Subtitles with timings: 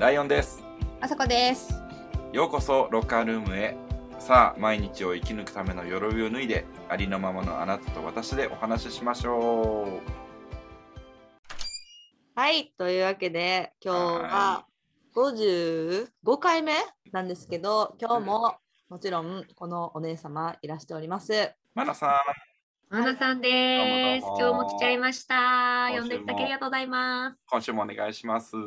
[0.00, 0.64] ライオンです。
[1.02, 1.74] あさこです。
[2.32, 3.76] ようこそロッカールームへ。
[4.18, 10.00] さあ毎日を生き抜くための鎧を脱いでありのままのあなたと私でお話ししましょ
[12.34, 14.64] はい、というわけで今日は
[15.14, 16.08] 55
[16.38, 16.72] 回目
[17.12, 18.54] なんですけど、今日も
[18.88, 21.34] もちろんこのお姉様いらしております。
[21.34, 22.18] うマナさ
[22.92, 24.26] マナさんです。
[24.36, 25.90] 今日も来ちゃいました。
[25.92, 27.34] 呼んでいただきありがとうございます。
[27.34, 28.62] ん今週もお願いしますよ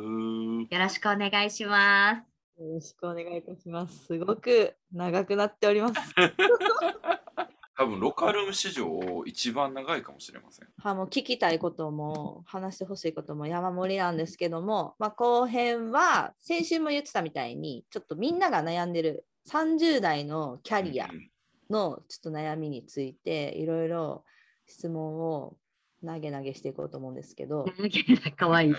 [0.70, 2.14] ろしくお願いしま
[2.56, 2.62] す。
[2.62, 4.06] よろしくお願いいたします。
[4.06, 5.94] すごく長くなっております。
[7.76, 21.30] 多分ロッカールーム史上一番長いかもしれませんはもう聞きたいことも話してほしいことも山盛りなんですけども、まあ、後編は先週も言ってたみたいにちょっとみんなが悩んでる30代のキャリアうん
[21.70, 24.24] のちょっと悩みについていろいろ
[24.66, 25.56] 質問を
[26.04, 28.74] 投げ投げしていこうと思うんですけど投げかわいい。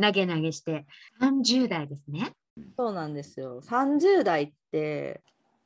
[0.00, 0.86] 投げ投げして。
[1.20, 2.32] 30代ですね。
[2.76, 5.22] そうなんですよ30代って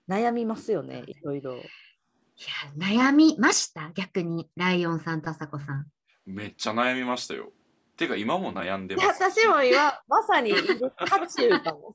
[0.08, 1.56] 悩みますよねいろいろ。
[1.56, 3.90] いや、悩みました？
[3.94, 4.48] 逆に。
[4.56, 5.86] ライオンさんとあさこさん。
[6.26, 7.52] めっちゃ悩みましたよ
[7.96, 11.94] てか今も悩んでます私も今まさに渦中かも。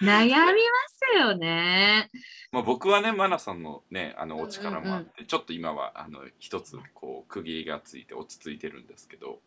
[0.00, 0.38] 悩みま
[0.88, 2.10] すよね。
[2.52, 9.40] まあ、僕はねマナさんのねあのうんうんお力もあって、ちょっと今はあの一つこう区切りがついて落ち着いてるんですけど、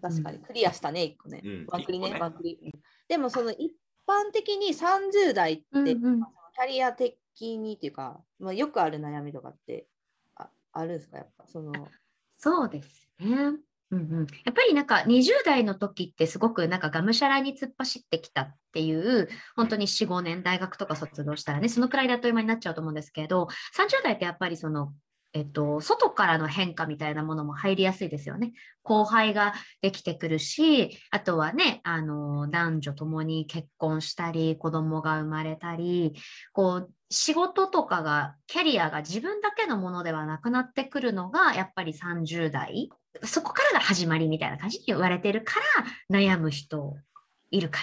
[0.00, 1.40] 確かにクリアしたね1個ね。
[1.44, 2.58] うんワンクリね一個ねワンクリ。
[2.62, 2.72] うん
[3.08, 3.72] でもその一
[4.06, 7.16] 般的に30代って、うんうんキャリア的
[7.58, 9.86] にっていうか、まあ、よくある悩みとかって
[10.34, 11.16] ああるんですか？
[11.18, 11.72] やっぱその。
[12.36, 13.28] そうですね。
[13.90, 24.92] うんうん、やっぱりなんか20代の時ってすごくなんかがむしゃらに突っ走ってきたっていう本当に4、5年大学とか卒業したらねそのくらいであっという間になっちゃうと思うんですけど30代ってやっぱりその、
[25.32, 28.52] えっと、外からの変化みたいなものも入りやすいですよね。
[28.84, 36.14] 後輩ができてくるしあとはねあの男女ともに結婚したり子供が生まれたり
[36.52, 42.88] こう仕事とかがキャリアが自分だけのものではなくなってくるのがやっぱり30代
[43.24, 45.54] そこからが始まりみたいな感じに言われてるか
[46.10, 46.96] ら悩む人
[47.50, 47.80] いるか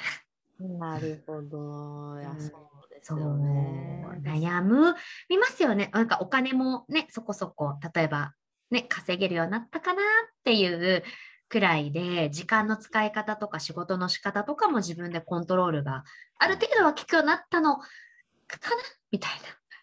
[0.59, 2.19] なるほど。
[2.19, 3.21] いやうんそうですな。
[3.21, 4.05] よね。
[4.23, 4.95] 悩む
[5.29, 5.91] 見ますよね。
[5.93, 8.33] なんかお金もねそこそこ例えば
[8.71, 10.05] ね稼げるようになったかなっ
[10.43, 11.03] ていう
[11.49, 16.03] くらいで時間の使い方とか仕事の仕方とかも自分でコントロールが
[16.39, 17.87] ある程度は効くようになったのかな？
[19.11, 19.31] みたい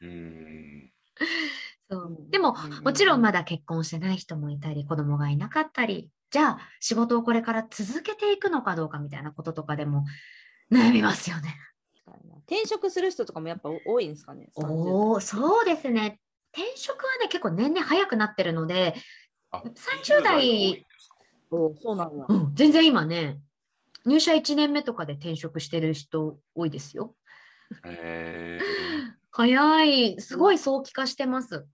[0.01, 0.09] な。
[0.09, 0.91] うーん
[1.91, 10.05] そうでももちろんまだ結婚してない人もいたり子供がいなかったりじゃあ仕事をこれから続けていくのかどうかみたいなこととかでも
[10.73, 11.57] 悩みますよね。
[12.47, 14.51] 転職する人とかもやっぱ多いんですかね。
[14.57, 16.21] 30おおそうですね。
[16.53, 18.95] 転職はね結構年々早くなってるので、
[19.51, 21.17] あ30代20多いんですか？
[21.51, 22.27] おそうなんだ。
[22.29, 23.39] うん、全然今ね
[24.05, 27.15] 入社1年目とかで転職してる人多いですよ。
[27.85, 28.59] へ
[29.37, 30.21] 早い。
[30.21, 31.67] すごい早期化してます。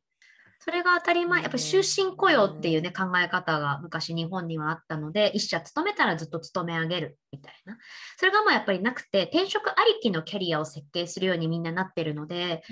[0.63, 7.77] それが当たり前、やっぱり終身雇用っていうね考え方が昔日本にはあったので、一社勤めたらずっと勤め上げるみたいな。
[8.17, 12.63] それがもうやっぱりなくて、転職ありきのキャリアを設計するようにみんななってるので、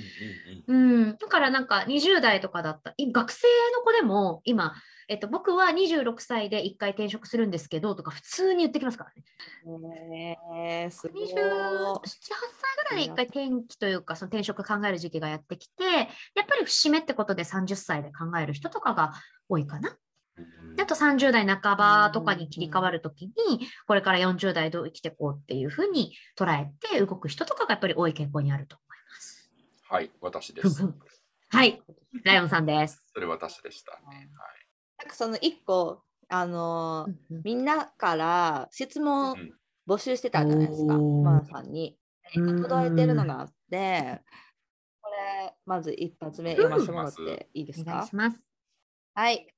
[0.68, 4.74] ーうんだからなんか20代とかだった、い学生の子でも今、
[5.08, 9.04] えっと、僕は26歳で1回転職するんですけどとか普通に言ってきますか
[9.64, 10.38] らね。
[10.54, 11.24] へーすごい。
[11.24, 12.20] 27、8歳
[12.90, 16.02] ぐらいで1回転機というか、その転職考える時期がやってきて、や
[16.42, 19.14] っぱり節目ってことで30歳で考える人とかが
[19.48, 19.96] 多いかな。
[20.76, 23.32] であと30代半ばとかに切り替わるときに、
[23.86, 29.50] これから40代どう生きていこうっていうふうに捉えて動く人とかがやっぱり多い傾向にあると思います。
[29.88, 30.86] はい私です
[31.50, 31.82] はい、
[32.24, 33.06] ライオンさんです。
[33.14, 34.28] それ私でしたね
[34.98, 39.54] なんかその一個あのーうんみんなから質問うん
[39.88, 41.96] 募集してたじゃないですか、マナさんに。
[42.36, 44.20] うん届いてるのがあって、
[45.00, 48.38] これ、まず一発目読ませてもらっていいですお願いかします。
[49.14, 49.48] はい。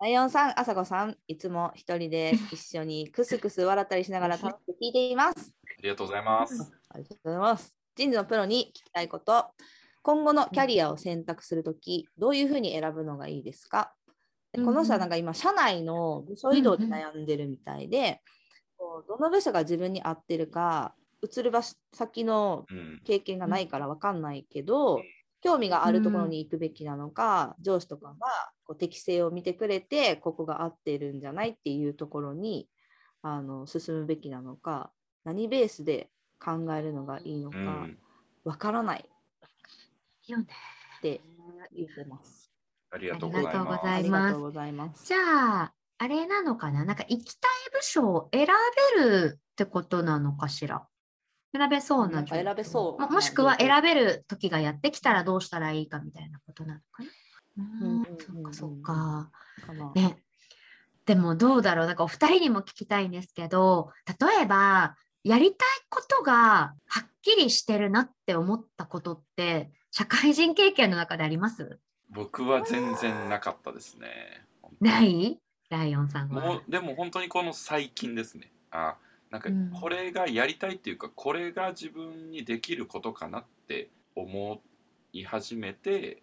[0.00, 5.52] ライオンさん、あさこさん、いつも一人で一緒にクスクス笑ったりしながら楽しく聞いています。
[5.78, 7.76] ありがとうございますありがとうございます。
[7.94, 9.50] 人事のプロに聞きたいこと、
[10.00, 13.92] 今後のキャリアを選択するとき、どういうふうに選ぶのがいいですか？
[14.06, 14.07] で
[14.54, 18.22] この人はなんか今、社内の部署移動で悩んでるみたいで、
[18.76, 25.02] こうどの部署が自分に合ってるか、移る場所先のうん経験がないから分かんないけど、
[25.40, 28.16] 興味があるところに行くべきなのか、上司とかが
[28.64, 32.68] こう適性を見てくれて、ここが合ってるんじゃないっていうところに
[33.22, 34.92] あの進むべきなのか、
[35.24, 37.98] 何ベースで考えるのがいいのかうん
[38.44, 39.04] 分からない
[40.26, 40.46] よね。
[40.98, 41.20] って
[41.74, 42.47] 言ってます。
[42.90, 43.54] ありがとうごございます。
[43.54, 43.86] ざいます。
[43.86, 45.06] ありがとうございます。
[45.06, 46.84] じゃあ、あれなのかな？
[46.84, 48.46] なんか行きたい部署を選
[48.96, 50.86] べるってことなのかしら？
[51.56, 53.02] 選べそうななんか選べそう。
[53.02, 57.02] ももしくは選べる時がやってきたらどうしたらいいかみたいなことなのか
[57.56, 57.64] な？
[57.86, 59.30] うんそっかそっか。
[59.94, 60.16] ね。
[61.04, 61.86] でもどうだろう？
[61.86, 64.94] なんかお二人にも聞きたいんですけど例えば
[65.24, 71.80] やりたいことがはっきりしてるなって思ったことって社会人経験の中であります？
[72.10, 74.08] 僕は全然なかったですね。
[74.80, 75.38] ない？
[75.68, 76.56] ライオンさんもは。
[76.56, 78.50] うでも本当にこの最近ですね。
[78.70, 78.96] あ
[79.30, 84.60] なんかうんこれがやりたいっていうか、これが自分にできることかなって思
[85.12, 86.22] い始めて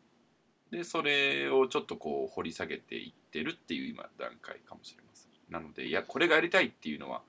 [0.72, 5.32] でそれをちょっとこう掘り下げていってるっていう今段階かもしれません。
[5.50, 7.22] なのでいやこれがやりたいっていうのは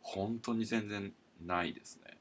[0.00, 2.16] 本当に全然ないですね。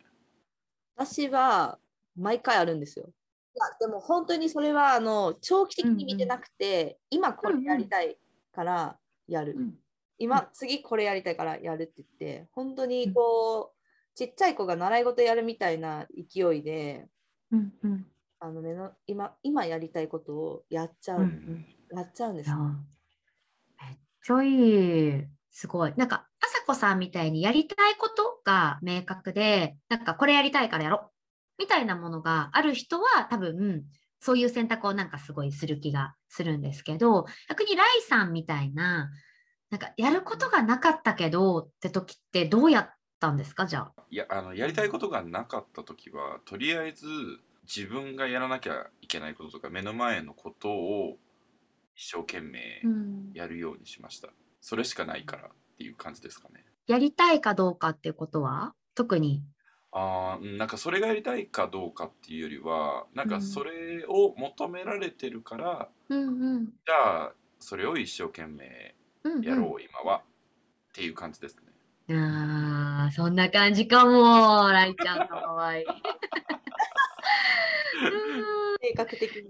[0.95, 1.79] 私は
[2.15, 3.09] 毎回あるんですよ。
[3.55, 8.17] いやでも本当にそれはあの長期的に見てなくて、今これやりたい
[8.53, 8.97] から
[9.27, 9.55] やる。
[9.57, 9.73] うん
[10.21, 17.07] 今、次これやりたいからやるって言って、本当にこう、ちっちゃい子が習い事やるみたいな勢いで、
[17.51, 18.05] うんうん
[18.41, 22.51] あの目の今今やりたいことをやっちゃう、うんやっちゃうんです。
[22.51, 25.23] めっちゃいい。
[25.49, 25.93] すごい。
[25.97, 31.18] なんか、あさこさんみたいにやりたいことが明確で、なんかこれやりたいからやろう
[31.59, 33.83] みたいなものがある人は多分、
[34.21, 39.11] そういう選択をなんかすごいする気がするんですけど、逆にライさんみたいな、
[39.69, 42.89] なんかやることがなかったけどって時ってどうやっ
[43.19, 43.67] たんですか？
[43.67, 44.03] じゃあ。
[44.09, 47.05] いやあのやりたいことがなかった時はとりあえず
[47.63, 51.17] 自分がやらなきゃいけないこととか目の前のことを
[51.95, 53.31] 一生懸命うん。
[53.33, 54.29] やるようにしました、
[54.59, 56.65] それしかないからっていう感じですかね。
[56.87, 58.73] やりたいかどうかっていうことは？
[58.95, 59.43] 特に。
[59.91, 70.21] あーうんなんかそれがやりたいかどうかっていうよりはなんうんかそれを求められてるから、うんうんじゃあそれを一生懸命うんうんやろう、今はっ
[70.93, 71.57] ていう感じです
[72.07, 75.73] ねああ、そんな感じかも、ライちゃんの場合。
[75.77, 75.83] う
[78.81, 79.41] 性格的に。
[79.43, 79.47] ん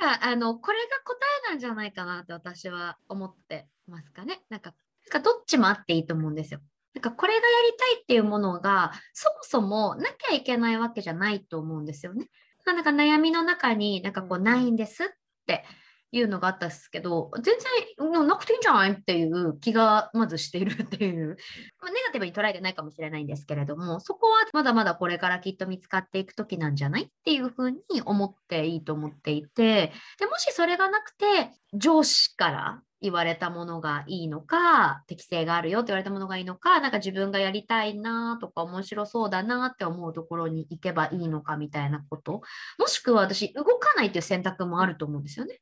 [0.00, 4.42] なんかあのこれが答えなんじゃないかなって私は思ってますかね。
[4.48, 4.74] なんか
[5.12, 6.60] なんかどっちもあっていいと思うんですよ。
[6.94, 12.28] なんかこれがやりたいっていうものがそもそもなきゃいけないわけじゃないと思うんですよね。
[12.66, 15.06] なんか悩みの中になんかこううんないんですっ
[15.46, 15.64] て
[16.12, 17.54] いうのがあったんですけど全
[17.98, 21.36] 然うんなくていいんじゃないっていう気がまずしているっていう、
[21.80, 42.42] まあ、ネガティブに捉えてないかもしれないんですけれどもそこはまだまだこれからきっと見つかっていく時なんじゃないっていうふうに思っていいと思っていてでもしそれがなくて上司から言われたものがいいのか適性があるよって言われたものがいいのかなんか自分がやりたいなとか面白そうだなって思うところに行けばいいのかみたいなこと。
[42.78, 45.60] もしくは私動かないっていう選択もあると思うんですよね。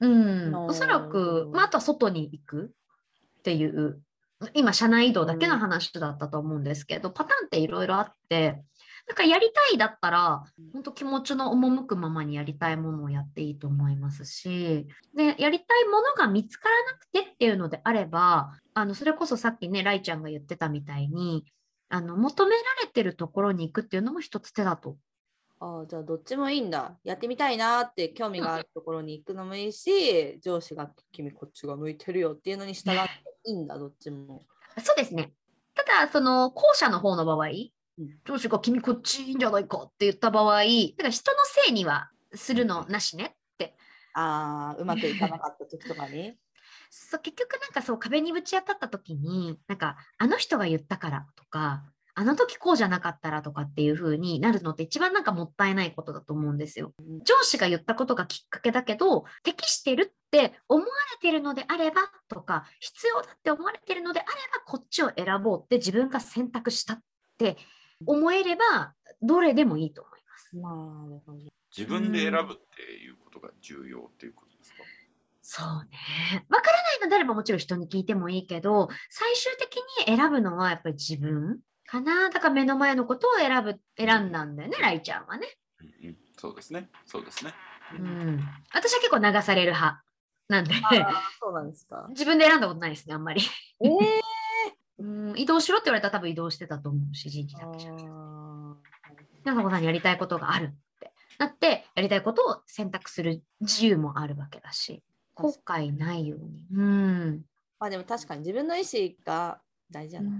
[0.00, 2.74] うん、おそらく、まあ、あとは外に行く。
[3.40, 4.00] っていう。
[4.54, 8.62] 今社内移動だけの話だったと思うんですけど、パターンっていろいろあって
[9.06, 21.44] なんかやりたいだったら本当気持ちの赴くままにやりたいものをやっていいと思いますしでやりたいものが見つからなくてっていうのであればあのそれこそさっきねライちゃんが言ってたみたいに
[21.88, 24.96] あの求められてるところに行くっていうのも一つ手だと
[25.62, 26.98] ああ、じゃあどっちもいいんだ。
[27.04, 33.10] やってみたいなって興味があるところに行くのもいいし、上司が君こっちが向いてるよっていうのに従って
[33.44, 34.42] いいんだ、どっちも。
[34.82, 35.32] そうですね。
[35.74, 37.70] ただ、その後者の方の場合、ん
[38.24, 43.76] 上司が君こっちいいんじゃないかって言った場合、だから人のせいにはするのなしねって。
[44.14, 46.34] ああ、うまくいかなかった時とかに？
[46.90, 56.92] そう結局なんかそう壁にぶち当たった時に、なんかあの人が言ったからとか、あの時こうじゃなかったらとかっていう風になるのって一番なんかもったいないことだと思うんですよ。
[57.24, 67.00] 上司が言ったことがきっかけだけど適してるって思われてるのであればとか必要だって思われてるのであればこっちを選ぼうって自分が選択したっ
[67.38, 67.56] て
[68.06, 70.56] 思えればどれでもいいと思います。
[70.56, 70.68] な
[71.14, 71.38] るほど。
[71.76, 74.82] 自分で選ぶっていうことが重要っていうことですか、
[75.42, 76.44] そうね。
[76.48, 79.76] わからないのであればもちろん人に聞いてもいいけど最終的
[80.08, 82.30] に選ぶのはやっぱり自分かな。
[82.30, 85.46] だから目の前のことを選ぶ選んだんだよね、ライちゃんはね。
[85.80, 87.54] うんうん、そうですねそうですね
[87.98, 88.40] うん。
[88.72, 90.02] 私は結構流される派
[90.48, 92.06] なんでああ、そうなんですか。
[92.10, 93.42] 自分で選んだことないですね、あんまり。
[93.82, 94.20] ええ
[95.00, 98.08] うん、移動しろって言われたら多分移動してたと思うし、人事だけじゃなくて。
[99.44, 100.68] なんかこさんにやりたいことがあるっ
[101.00, 105.02] てなって、やりたいことを選択する自由もあるわけだし、
[105.34, 106.66] 後悔ないように。
[106.74, 107.44] うん。
[107.78, 110.30] まあでも確かに自分の意思が大事やな。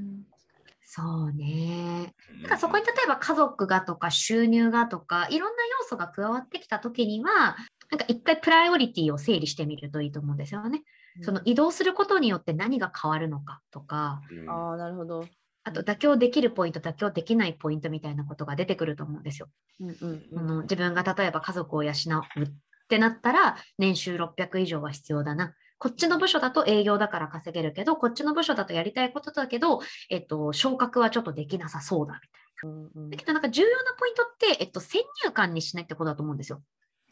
[0.83, 2.13] そうね。
[2.35, 7.57] うんだからそこに例えば家族がとか収入がとかいろんな要素が加わってきた時には
[7.91, 10.83] なんか一回プライオリティを整理してみるといいと思うんですよね。
[11.23, 15.27] その移動することによって何が変わるのかとか、うんああ、なるほど。
[15.63, 19.49] あと妥協できるポイント、妥協できないポイントみたいなことが出てくると思うんですよ。
[19.81, 22.51] うんうんあの自分が例えば家族を養うっ
[22.89, 25.55] てなったら、年収600以上は必要だな。
[25.79, 29.81] こっちの部署だと営業だから稼げるけど、こっちの部署だとやりたいことだけど、
[30.11, 33.17] えっと、昇格はちょっとできなさそうだみたいうんうんな。
[33.17, 36.63] だけど、なんか重要なポイントって、えっと、先入観にしないってことだと思うんですよ。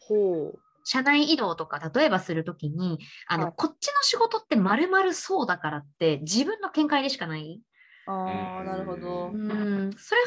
[0.01, 0.59] ほう。
[0.91, 3.53] 社内移動とか、例えばするときに、あの、はい。
[3.57, 7.61] こっちの仕事ってまるまるそうだからって、自分の見解でしかない。
[8.07, 9.33] ああ、なるほど。
[9.35, 9.37] う。
[9.37, 10.21] ん、それ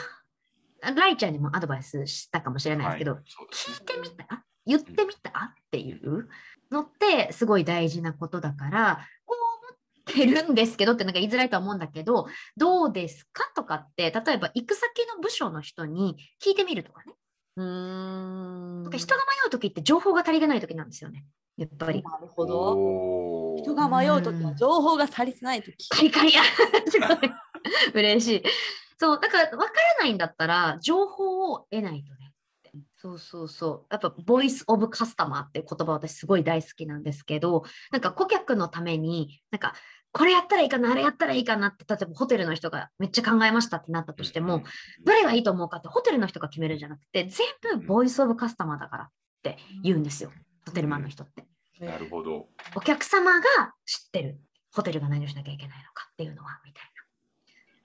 [0.86, 3.24] は、ライちゃんにもアドバイスしたかもしれないですけど、はい。
[3.52, 4.46] 聞いてみた？
[4.68, 5.30] 言ってみた？
[5.32, 6.30] っていう
[6.70, 13.52] のってすごい大事なことだから、こう思ってるんですけどってなんか言いづらいとは思うんだけど、どうですか？
[13.56, 17.14] とかって、例えば行く先の部署の人に聞いてみるとかね。
[17.62, 18.84] うーん。
[18.84, 21.26] なんか人が迷うときって情報が足りてないときなんですよね。
[21.58, 22.02] やっぱり。
[22.04, 23.56] なるほど。
[23.62, 25.90] 人が迷うときは情報が足りてないとき。
[25.90, 26.42] カリカリや
[26.90, 27.18] すごい
[27.94, 28.44] 嬉しい。
[28.98, 32.34] そう、だから分からないんだったら、情報を得ないとね。
[32.98, 33.86] そうそうそう。
[33.90, 39.74] やっぱ、ボイスオブカスタマーっていう言葉私すごい大好きなんですけど、なんか顧客のために、なんか、
[40.14, 44.64] これやったらいいかな、あれやったらいいかなって、例えばホテルの人がめっちゃ考えましたってなったとしても、
[45.06, 47.26] どれがいいと思うかってホテルの人が決めるんじゃなくて、
[47.64, 49.08] 全部 voice of customer だからっ
[49.44, 50.32] て言うんですよ。
[50.66, 51.46] ホテルマンの人って。
[51.80, 52.50] なるほど。
[52.76, 53.46] お客様が
[53.86, 54.40] 知ってる。
[54.74, 56.84] ホテルが何をしなきゃいけないのかっていうのは、みたい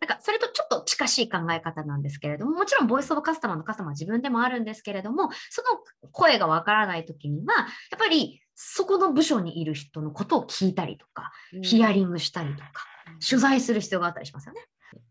[0.01, 0.07] な。
[0.07, 7.63] なんか、それとちょっと近しい考え方なんですけれども、もちろん、 voice of customer の customer は自分でもあるんですけれども、その声がわからないときには、や
[7.97, 11.31] っぱり、そこの部署にいる人のことを聞いたりとか、
[11.63, 12.87] ヒアリングしたりとか、
[13.27, 14.63] 取材する必要があったりしますよね。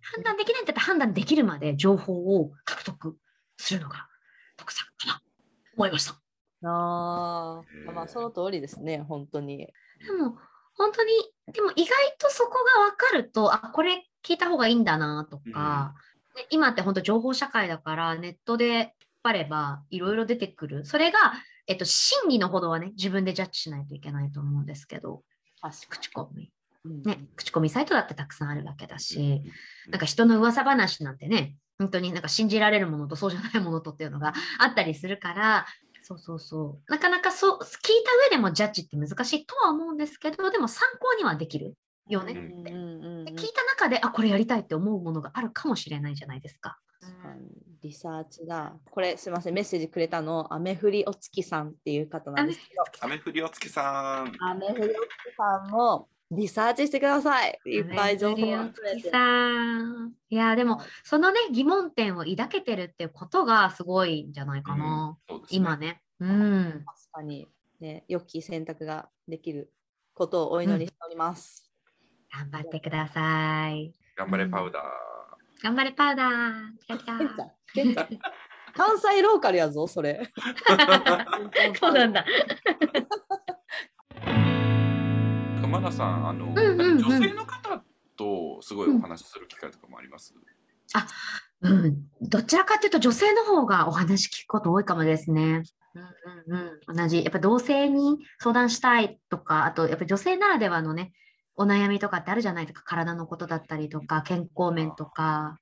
[0.01, 3.17] 判断できないんだったら判断できるまで情報を獲得
[3.57, 4.07] するのが
[4.57, 5.21] 徳さんかな
[5.77, 6.19] 思いました。
[6.63, 7.61] あ
[7.93, 9.57] まあその通りですね、本当に。
[9.57, 10.37] でも、
[10.73, 11.11] 本当に、
[11.53, 11.87] でも意外
[12.17, 15.93] とそこが分かると、あ、これ聞いた方がいいんだなとか、
[16.35, 18.89] で今って本当情報社会だから、ネットで引っ
[19.21, 20.85] 張ればいろいろ出てくる。
[20.85, 21.19] それが、
[21.67, 25.23] えっと、真偽のほどはね、自分でジャッジしないといけないと思うんですけど、
[25.61, 26.51] 確口コミ。
[26.85, 29.41] にね、口コミサイトだってたくさんあるわけだし、
[29.89, 35.65] なんか人の噂話なんてね、本当になんか信じられるものとそうじゃないものとっていうのがあったりするから、
[36.03, 36.91] そうそうそう。
[36.91, 41.73] なかなかそう、聞いた上でもジャッジって難しいとは思うんですけど、でも参考にはできる
[42.07, 42.61] よねうん
[43.23, 43.31] って。
[43.33, 46.77] 聞いた中で、あ、これやりたいって思うものがあるかもしれないじゃないですか。
[47.01, 47.49] 確かに
[47.81, 48.73] リサーチだ。
[48.89, 54.43] これすみません、メッセージくれたの、アメフリお月さんっていう方なんですけど、雨降りお月さん。
[54.43, 57.59] アメフリお月さんもリサーチしてください。
[57.65, 59.09] いっぱい情報を集めて。
[59.09, 60.13] さん。
[60.29, 65.17] いや、でも、そのね、疑問点を抱けてるっていうことがすごいんじゃないかな。
[65.29, 66.01] そうですね今ね。
[66.19, 66.83] うん。
[66.85, 67.47] 確かに、
[67.79, 69.71] ね、良き選択ができる
[70.13, 71.71] ことをお祈りしております。
[72.33, 73.93] 頑張ってください。
[74.15, 75.14] 頑張れパウダー。
[75.65, 76.53] 頑張れ、パウダー。
[78.75, 80.29] 関西ローカルやぞ、それ。
[81.79, 82.23] そうなんだ。
[85.59, 87.83] 熊田さん、あの、んうんうん女性の方
[88.15, 90.35] とすごいお話しする機会とかもあります？
[91.61, 91.97] うん。
[92.21, 95.63] どちらかというと、女性の方がお話聞くこと多いかもですね。
[95.95, 96.95] うんうんうん。
[96.95, 97.23] 同じ。
[97.23, 101.11] やっぱ同性に相談したいとか、あと、やっぱり女性ならではのね、
[101.55, 102.83] お悩みとかってあるじゃないですか。
[102.83, 105.59] 体のことだったりとか、健康面とか、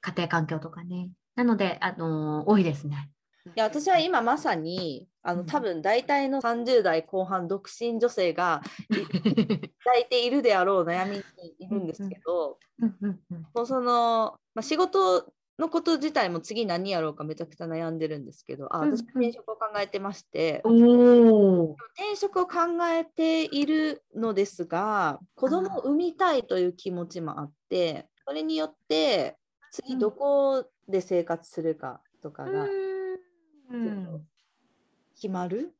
[0.00, 1.10] 家庭環境とかね。
[1.34, 3.10] なので、あのー多いですね。
[3.46, 11.22] いや私は今まさにあの多分大体の30代後半独身女性が抱いているであろう悩みに
[11.58, 12.58] いるんですけど、
[13.66, 18.96] その、まあ、仕事のこと自体も次何やろうかめちゃくちゃ悩んでるんですけどあうんうん。
[18.96, 21.76] 私転職を考えてまして、おお。
[21.96, 22.56] 転職を考
[22.92, 29.36] えているのですが子供を産みたいという気持ちもあってそれによって
[29.70, 32.66] 次どこで生活するかとかが
[33.70, 34.26] うん。
[35.14, 35.72] 決まる、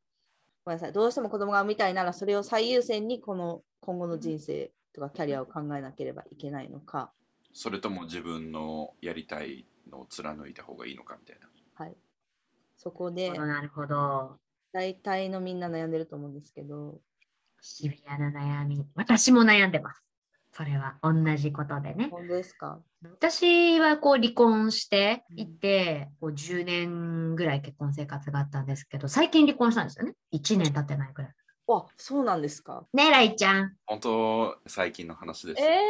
[0.64, 0.92] ごめんなさい。
[0.92, 7.12] どうしても子供が産みたいならそれを最優先にこの今後の人生とかキャリアを考えなければいけないのか、
[7.54, 11.48] それとも自分のやりたいのを貫いた方がいいのかみたいな。
[11.82, 11.96] はい、
[12.76, 14.36] そこでなるほど。
[14.72, 16.98] 大体のみんな悩んでると思うんですけど
[17.60, 18.84] シビアな悩み。
[18.94, 20.02] 私も悩んでます。
[20.52, 22.08] それは同じことでね。
[22.10, 22.80] 本当ですか？
[23.02, 30.14] 私はこう離婚していて、こう10年ぐらい結婚生活があったんですけど、最近離婚したんですよね。
[30.32, 31.32] 1年経ってないぐらい。
[31.66, 32.86] わ、そうなんですか。
[32.92, 33.76] ねえ、ライちゃん。
[33.86, 35.62] 本当最近の話です。
[35.62, 35.80] ええ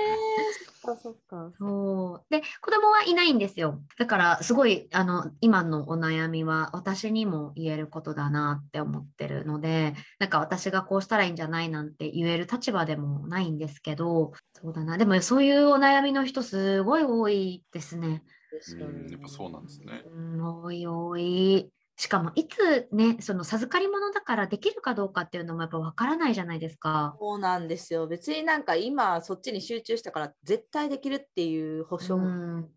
[0.84, 1.50] そっかそっか。
[1.58, 2.26] そう。
[2.30, 3.80] で、子供はいないんですよ。
[3.98, 14.96] だから、すごい、あの、今のお悩みは私にも言えることだなって思ってるので、なんか私がこうしたらいいんじゃないなんて言える立場でもないんですけど、そうだな。
[14.96, 18.22] でも、そういうお悩みの人、すごい多いですね。
[18.52, 20.04] ですよねうんやっぱそうなんですね。
[20.06, 21.70] うん、多い多い。
[21.96, 27.16] しかも、いつね、その授かり物だからできるかどうかっていうのもやっぱわからないじゃないですか。
[27.20, 28.08] そうなんですよ。
[28.08, 32.68] 別になんか今そっちに集中したから絶対できるっていう保証うもん、ね。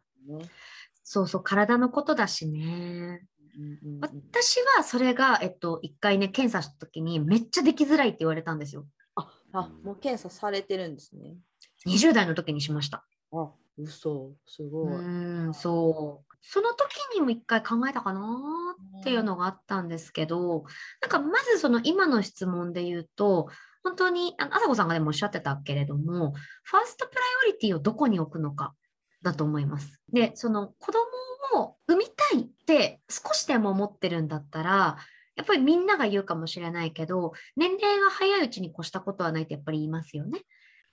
[1.04, 3.26] そうそう、体のことだしね。
[3.58, 8.86] うんうんうん私はそれが、えっと、一回ね、検査した時にめっちゃできづらいって言われたんですよ。
[9.16, 11.36] ああ、もう検査されてるんですね。
[11.88, 13.04] 20代の時にしました。
[13.32, 14.98] あ、嘘、すうごい。
[14.98, 16.27] ーん、そう。
[16.42, 18.22] その時にも一回考えたかな
[19.00, 20.66] っていうのがあったんですけど、
[21.02, 23.50] なんかまずその今の質問で言うと、
[23.84, 28.74] 本当に、あの朝子さんがでもおっしゃってたけれども、ファーストプライオリティをどこに置くのか
[29.24, 30.02] だと思います。
[30.12, 34.98] で、その子供を産みたいって少しでも思ってるんだったら、
[35.36, 40.42] やっぱりみんなが言うかもしれないけど、年齢が早いうちに越したことはないってやっぱり言いますよね。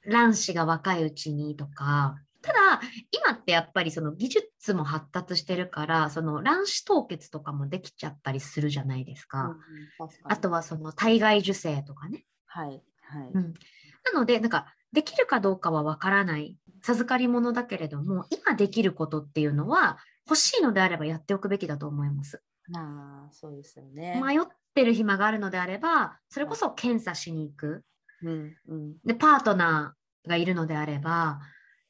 [0.07, 2.17] 卵子が若いうちにとか。
[2.45, 9.45] ただ、今ってやっぱりその技術も発達してるから、その卵子凍結とかもできちゃったりするじゃないですか。
[9.45, 9.61] うんか
[10.07, 12.25] にあとはその体外受精とかね。
[12.47, 12.83] はい、はい。
[13.33, 13.55] うん
[14.13, 16.59] なので、なんか、できるかどうかはわからない。
[16.83, 19.97] 授かり物だけれども、今できることっていうのは、
[20.27, 22.43] 欲しいのであればやっておくべきだと思います。
[22.69, 24.21] まあ、そうですよね。
[24.23, 24.41] 迷っ
[24.75, 27.85] てる暇があるのであれば、それこそ検査しに行く。
[28.23, 31.41] うんうんで、パートナーがいるのであれば、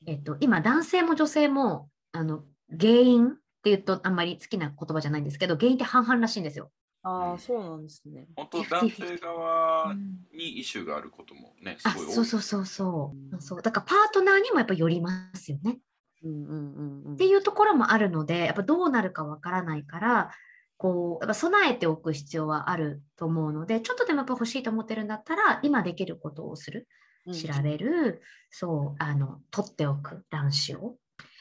[0.06, 3.30] えっと、今、男性も女性も、あの、原因っ
[3.62, 6.70] て言うとあんまり好きな言葉じゃないんですけど、原因って半々らしいんですよ。
[7.02, 8.26] ああ、そうなんですね。
[8.34, 12.12] 本当男性側うんにイシューがあることもね、すあ、ごい多い。
[12.14, 13.42] そうそうそうそう。
[13.42, 15.78] そうだからパートナーにもやっぱよりますよね。
[16.22, 17.14] うんうんうんうん。
[17.14, 20.30] っていうところもあるので、やっぱどうなるかわからないから、
[20.78, 26.88] こう、やっぱ備えておく必要はあると思うので、ちょっとでもやっぱ欲しいと思ってるんだったら、今できることをする。
[27.26, 30.96] うん調べる、そう、あの、取っておく卵子を。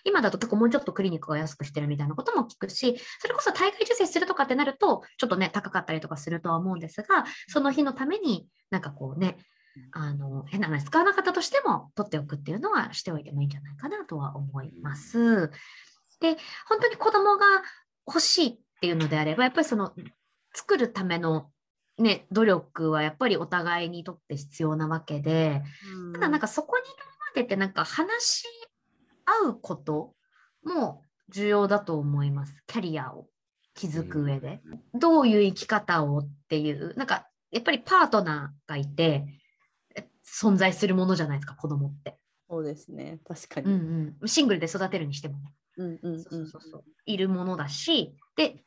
[0.05, 9.38] 今だと結構もうちょっとクリニックが安くしてるみたいなことも聞くし、それこそ体外受精するとかってなると、ちょっとね、高かったりとかするとは思うんですが、その日のためになんかこうね、
[9.91, 15.49] あの、変な話、使わなかったとしても取っておくっていうのはしておいてもいいんじゃないかなとは思います。
[16.19, 17.45] で、本当に子供が
[18.05, 19.93] 欲しいっていうのであれば、やっぱりその
[20.53, 21.49] 作るための
[21.97, 25.62] ね、努力はやっぱりお互いにとって必要なわけで、
[26.13, 26.97] ただなんかそこに至る
[27.36, 28.45] までってなんか話し
[29.25, 30.13] 合うこと
[30.63, 32.63] も重要だと思います。
[32.67, 33.27] キャリアを
[33.75, 34.62] 築く上で。
[34.93, 39.25] どういう生き方をっていう、なんかやっぱりパートナーがいて
[39.95, 42.17] え存在するものじゃないですか、子供って。
[42.49, 43.19] そうですね。
[43.25, 43.67] 確かに。
[43.67, 45.53] うんうん、シングルで育てるにしてもね。
[45.77, 48.63] うんうんそうそうそうそういるものだし、で、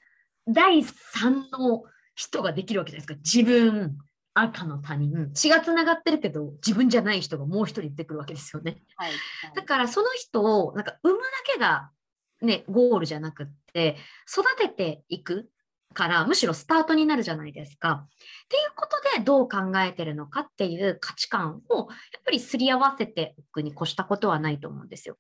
[0.49, 1.85] 第三の
[2.17, 3.21] 人ができるわけじゃないですか。
[3.23, 3.97] 自分、
[4.35, 8.79] 赤の他人、血がつながってるけど、自分じゃない人がもう一人出てくるわけですよね。
[8.97, 9.13] はい。
[9.55, 11.91] だからその人をなんか産むだけが
[12.43, 13.97] ね、ゴールじゃなくって、
[14.29, 15.49] 育てていく
[15.95, 18.07] から、むしろスタートになるじゃないですか。
[18.07, 18.09] っ
[18.49, 21.87] ていうことで、どう考えてるのかっていう価値観を、やっ
[22.25, 25.17] ぱりすり合わせておくに越したことはないと思うんですよ。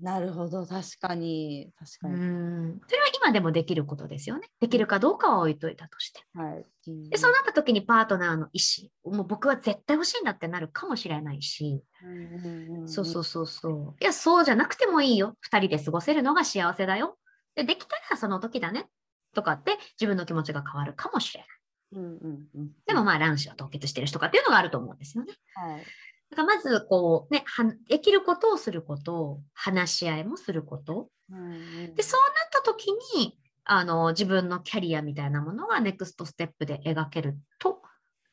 [0.00, 0.64] なるほど。
[0.64, 1.72] 確かに。
[1.78, 2.16] 確かうに。
[2.16, 2.80] ん。
[2.86, 4.48] それは今でもできることですよね。
[4.60, 6.20] できるかどうかは置いといたとして。
[6.34, 6.64] はい。
[6.88, 8.60] うんで、そうなった時にパートナーの意
[9.04, 13.94] 思、もう僕は絶対欲しいんだってなるかもしれないし、うんそうそうそうそう。
[14.00, 15.36] いや、そうじゃなくてもいいよ。
[15.40, 17.18] 二人で過ごせるのが幸せだよ。
[17.54, 18.86] で、できたらその時だね。
[19.34, 21.48] とかって自分の気持ちが変わるかもしれない。
[21.92, 22.70] うんうんうん。
[22.86, 25.34] でもまあ卵子は凍結してる人とかっていうのがあると思うんですよね。
[25.54, 25.84] はい。
[26.30, 31.08] だからまずこうね、はできることをすること、話し合いもすること。
[31.30, 37.82] で、そうなった時に、あの、自分のキャリアみたいなものがネクストステップで描けると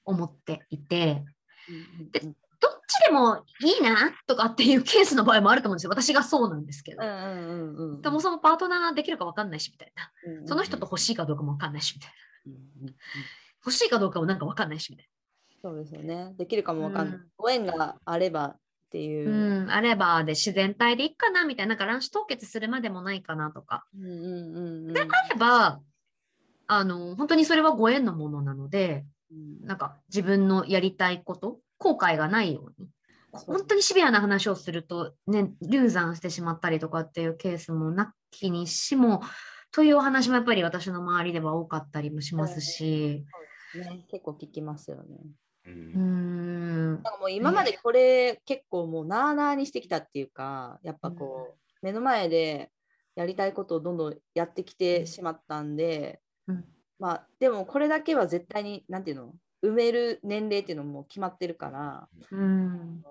[0.03, 1.23] 思っていて、
[2.11, 5.89] でうんどっちでもいいなとかっていうケースの場合もあると思うんですよ。
[5.91, 7.03] 私がそうなんですけど。
[7.03, 8.01] うんうんうんうん。
[8.01, 10.11] でもそのパートナーできるか分かんないしみたいな。
[10.47, 12.11] その人と欲しいかどうかも分かんないしみたい
[12.87, 12.93] な。
[13.59, 15.09] 欲しいかどうかもなんか分かんないしみたい
[15.65, 16.35] そうですよね。
[16.37, 17.25] できるかもわかんないうん。
[17.37, 18.57] ご縁があればっ
[18.91, 19.31] ていう。
[19.31, 19.63] な。
[19.63, 21.69] うん、あればで自然体でいいかなみたいな。
[21.69, 23.83] なんか卵子凍結するまでもないかなとか。
[23.99, 24.93] うんうんうんうん。
[24.93, 25.81] であれば、
[26.67, 32.87] あの、本当にそれはご縁のものなので、うんなんか自分のやりたいこと、後悔がないように。
[33.31, 39.23] 本当にシビアな話をすると、ね、流産してしまったりとかっていうケースもなきにしも、
[39.71, 43.25] というお話もやっぱり私の周りでは多かったりもしますし、
[43.75, 45.17] ね、結構聞きますよね。
[45.65, 46.93] ううん。
[46.93, 46.93] ん。
[46.93, 52.71] なんかもう今までこれ結構もうなあなあにしてきたっていうかやっぱこう、目の前で
[53.15, 56.65] やりたいことをどんどんやってきてしまったんで、うん。
[56.99, 59.33] まあでもこれだけは絶対になんていうの？
[59.63, 63.03] 埋める年齢っていうのも決まってるから、うん。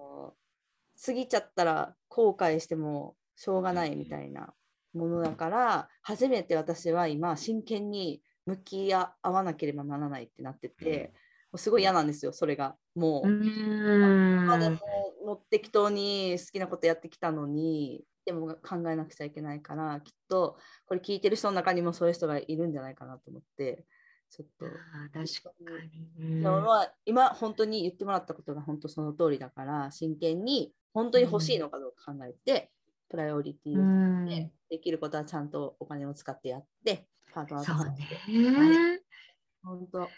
[1.04, 4.54] 過ぎちゃったら後悔してもしょうがないみたいな
[4.94, 11.12] ものだから初めて私は今真剣に向き合わなければならないってなってて、
[11.56, 13.28] すごい嫌なんですよそれがもう。
[13.28, 14.46] うん。
[14.46, 14.78] までも
[15.24, 23.84] の適当に好きなことやってきたのにでも考えなくちゃいけないからきっとこれ聞いてる人の中にもそういう人がいるんじゃないかなと思って
[24.30, 24.66] ちょっと。
[25.12, 25.52] 確か
[26.18, 26.94] に。
[27.04, 32.70] 今本当に言ってもらったことが本当その通りだから真剣に本当に欲しいのかどうか考えて、
[33.08, 39.00] プライオリティうをんでできることはちゃんとお金を使ってやってパートナーとそう話してね。
[39.62, 40.08] 本当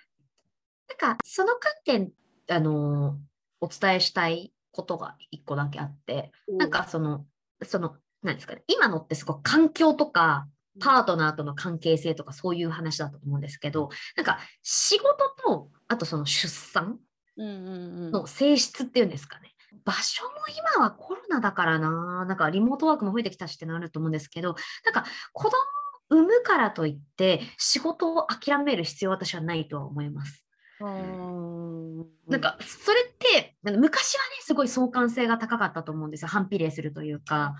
[0.88, 2.12] なんかその観点
[2.48, 3.18] あの
[3.60, 7.26] お伝えしたいことが一個だけあって、なんかその
[7.62, 10.46] その何ですかね今のってすごく環境とか
[10.80, 15.06] パートナーとの関係性とかそういう話だと思うんですけどなんか仕事
[15.44, 16.98] とあとその出産
[17.38, 19.52] の性質っていうんですかね。
[19.84, 20.30] 場所も
[20.76, 30.45] 今はコロナだからななんかリモートワークも増えてきたしってなると思うんですけどなんか子供を産むからといって仕事を諦める必要は私はないとは思います。
[30.80, 32.06] うん。
[32.28, 36.28] なんかそれって昔はねすごい相関性が高かったと思うんですよ。
[36.28, 37.54] 反比例するというか、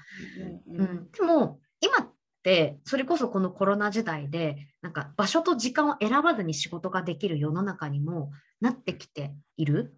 [0.68, 9.96] うんうんうん、でも今ってそれこそこのコロナ時代でなんか場所と時間を選ばずに仕事ができる世の中にもなってきている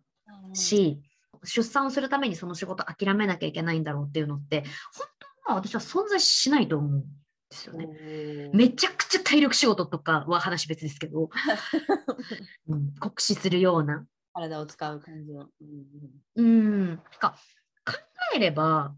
[0.52, 1.02] し、
[1.44, 5.06] 出産をするためにその仕事諦めなきゃいけないんだろうっていうのって本
[5.46, 6.90] 当は私は存在しないと思う。
[7.00, 7.04] ん
[7.50, 8.50] ですよね。
[8.52, 11.30] めちゃくちゃ体力仕事とかは話別ですけど、
[12.68, 14.06] うん、酷使するような。
[14.34, 15.48] 体を使う感じの。
[16.36, 17.36] うんか
[17.84, 17.94] 考
[18.34, 18.94] えれば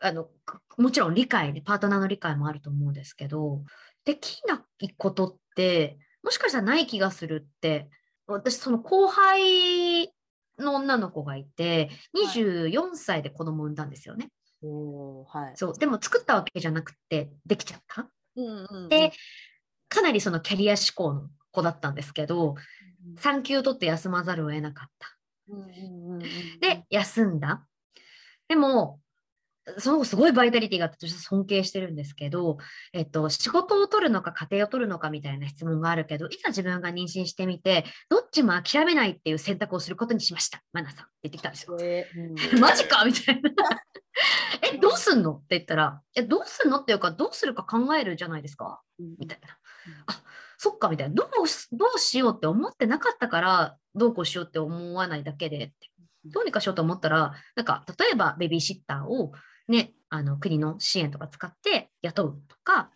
[0.00, 3.62] あのくもちろん理解でパートナーの理解もあると思うんですけど
[4.04, 7.88] できないことってもしかしたらない気がするって
[8.26, 10.12] 私その後輩
[10.58, 15.52] の女の子がいて24歳で子供を産んだんですよね、うんおーはい。
[15.56, 15.78] そう。
[15.78, 18.08] でも作ったわけじゃなくてできちゃった。
[18.36, 18.88] うんうんうん。
[18.88, 19.12] で
[19.88, 22.56] かなりそのキャリア志向の子だったんですけど
[23.16, 25.08] 産休取って休まざるを得なかった。
[25.48, 26.20] うんうんうんうん。
[26.60, 27.66] で、休んだ。
[28.48, 29.00] でも、
[29.78, 32.58] その子すごいバイタリティがあって尊敬してるんですけど、
[32.92, 40.62] えっと、仕事を取るのか家庭を取るのかみたいな質問があるけど、いざ自分が妊娠してみて、どっちも諦めないっていう選択をすることにしました。
[40.72, 41.78] マナさんって言ってきたんですよ。
[41.80, 43.50] えーうん マジかみたいな。
[44.72, 48.80] え、どうすんのって言ったら、え、どうすんのっていうか、どうするか考えるじゃないですか
[49.18, 49.58] みたいな。
[50.06, 50.22] あ
[50.56, 51.14] そっかみたいな。
[51.14, 55.72] どうしどうしようって思ってなかったから、どうこうしようって思わないだけで。
[56.26, 59.32] どうにかしようと思ったら、なんか、例えばベビーシッターを
[59.68, 62.90] ね、あの国の支援とか使って雇うとか、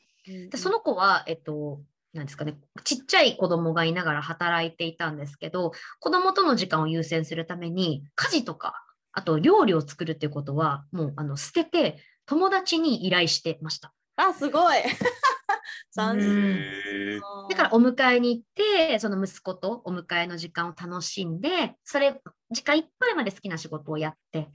[0.51, 1.81] でその子は、えっと、
[2.13, 13.93] なんですかね、ちっちゃい子供がいながら働いていたんですけど、子供との時間を優先するために、家事とか、あと料理を作るっていうことは、もうあの捨てて、友達に依頼してました。
[14.17, 14.83] あ、すごい。
[17.49, 24.49] だからお迎えに行って、その息子とお迎えの時間を楽しんで、それ、時間いっぱいまで好きな仕事をやって、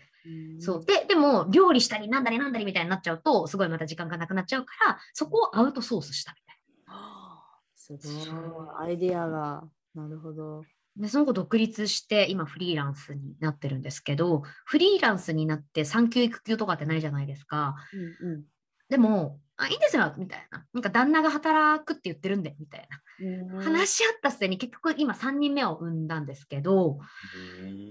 [0.59, 0.85] そう。
[0.85, 6.53] で、でも、料理したり、なんだりなんだりみたいになっちゃうと、すごいまた時間がなくなっちゃうから、そこをアウトソースしたみたい
[7.75, 8.87] すごそうい。
[8.87, 9.63] アイディアが。
[9.93, 10.61] なるほど。
[10.95, 11.03] な。
[11.03, 17.75] で、その後独立して、今フリーランスになってるんですけど、フリーランスになって産休育休とかってないじゃないですか。
[18.21, 18.43] うんうん
[18.89, 20.67] でも、あ、いいんですよ、みたいな。
[20.71, 23.63] なんか旦那が働くって言ってるんで、みたいな。
[23.63, 26.99] 話し合った末に結局今3人目を産んだんですけど、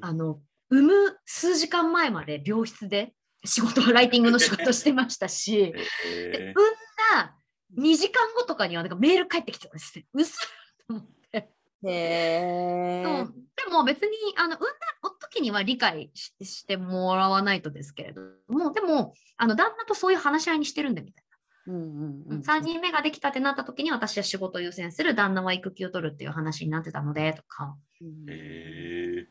[0.01, 0.41] あの、
[0.73, 3.13] 産む数時間前まで病室で
[3.45, 5.61] 仕事、ライティングの仕事してましたし、
[6.07, 6.75] へで産ん
[7.13, 7.37] だ
[7.77, 10.07] 2時間後とかにはなんかメール返ってきてたんですね。
[10.15, 10.47] 嘘と
[10.89, 11.51] 思って。
[11.85, 13.27] へー。
[13.27, 13.35] そう。
[13.67, 21.25] でも別にあの産んだ時には理解ししてもらわないとですけれども、でもあの旦那とそういう話し合いにしてるんでみたい
[21.67, 22.37] うんうんうな。
[22.39, 22.41] ん。
[22.41, 28.31] 3人目ができたってなった時に私は仕事を優先する、旦那は育休を取るっていう話になってたのでとか、うん。
[28.31, 29.27] へ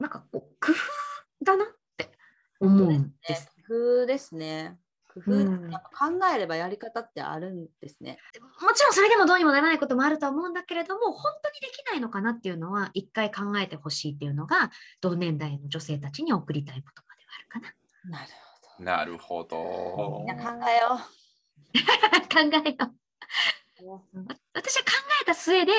[0.00, 2.10] なんかこう工夫だなって
[2.60, 3.50] 思うんです。
[3.68, 4.78] 工夫ですね。
[5.08, 8.18] 工夫、考えればやり方ってあるんですね。
[8.60, 18.18] もちろんそれでもどうにもならないこともあると思うんだけれども、本当にできないのかなっていうのは、一回考えてほしいっていうのが、同年代の女性たちに送りたい言葉ではあるかな。
[18.18, 20.32] なるーなるほどほど。
[20.32, 21.00] みんな考えよ
[21.72, 22.96] 考えよう。
[24.14, 24.26] う。
[24.54, 24.90] 私は考
[25.22, 25.72] えた末で、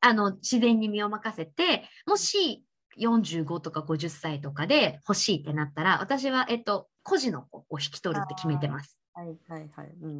[0.00, 2.64] あの、自然に身を任せて、もし
[3.00, 9.00] 45とか50歳とかで欲しいってなったら、私は、えっと、孤児の子を引き取るって決めてます。
[9.14, 9.94] はいはいはい。
[10.00, 10.18] うんうん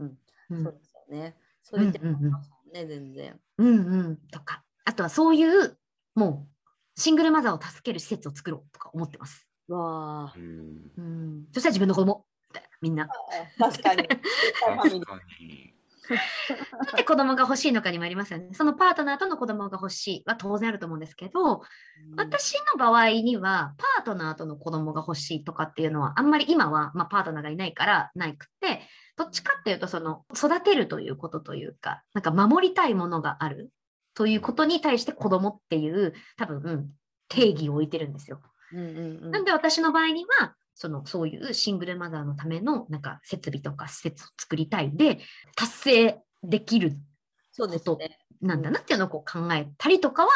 [0.00, 0.18] うんう
[0.50, 0.60] うん。
[0.60, 1.36] んそうですよね。
[1.62, 3.40] そういう手もありますね、全然。
[3.58, 5.78] うんうんとか、あとはそういう、
[6.14, 6.46] も
[6.96, 9.46] う、シングルマザーを助ける施設を作ろうとか思ってます。
[9.68, 10.38] わあう。
[10.38, 13.08] んうん、そしたら自分の子供みたいな、みんな。
[13.58, 14.06] 確かに。
[14.06, 15.74] 確かに
[16.08, 18.48] なんで子供が欲しいのかにもありますよね。
[18.52, 21.62] そのパートナーとの子供が欲しいは当然あると思うんですけど、
[22.16, 28.80] 私の場合には、パートナーとの子供が欲しいとかっていうのは、あんまり今は、まあ、パートナーがいないからないくって、
[29.16, 33.70] どっちかっていうと、その育てるということというか、なんか守りたいものがある
[34.14, 36.90] ということに対して子供っていう、多分、うん
[37.30, 38.42] 定義を置いてるんですよ。
[38.72, 39.30] うんうんうん。
[39.30, 45.18] なんで私の場合には、そのそういうシングルマザーのためのなんか設備とか施設を作りたいで、
[45.56, 46.96] 達成できる
[47.52, 48.18] そうですね。
[48.40, 50.30] なんだなっていうのをこう考えたりとかは、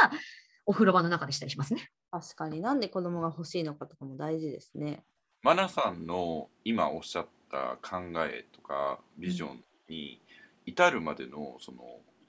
[0.66, 1.90] お風呂場の中でしたりしますね。
[2.10, 5.04] 確かになんで子供が欲しいのかとかも大事ですね。
[5.42, 10.20] マナさんの今おっしゃった考えとかビジョンに
[10.66, 11.78] 至るまでのその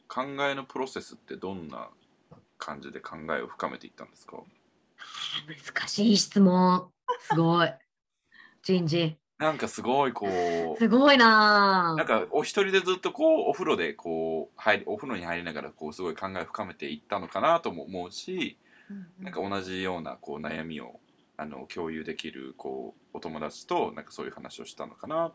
[0.08, 1.90] 考えのプロセスってどんな
[2.58, 4.38] 感じで考えを深めていったんですか？
[5.48, 6.90] 難しい質問。
[7.22, 7.74] すごい。
[8.66, 9.18] ジンジン。
[9.38, 10.28] なんかすごいこ
[10.76, 18.58] うすごいななんかお一人でずっとこうお風呂でこう入りお風呂に入りながらこうすごい考えを深めていったのかなとも思うし
[19.20, 21.02] なんか同じようなこう悩みを
[21.36, 25.34] あの共有できるこうお友達となんかそういう話をしたのかな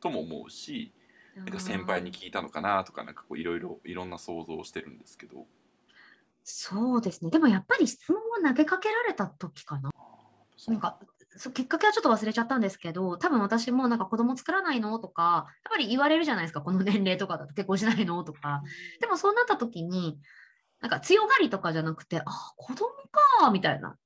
[0.00, 0.92] とも思うし
[1.34, 5.46] なんか先輩に聞いたのかなとかなんかこういろいろいろんな想像をしてるんですけど
[6.44, 7.30] そうですね。
[7.30, 9.90] でもやっぱり質問を投げかけられた時かな。
[10.66, 10.98] なんか、
[11.36, 18.62] そうきっかけはちょっと忘れちゃったんですけど、多分私もなんか子供作らないのとか、やっぱり言われるじゃないですか、この年齢とかだと結婚しないのとか。
[19.00, 20.18] でもそうなった時に、
[20.80, 22.24] なんか強がりとかじゃなくて、あ、
[22.56, 22.88] 子供
[23.40, 23.96] か、みたいな。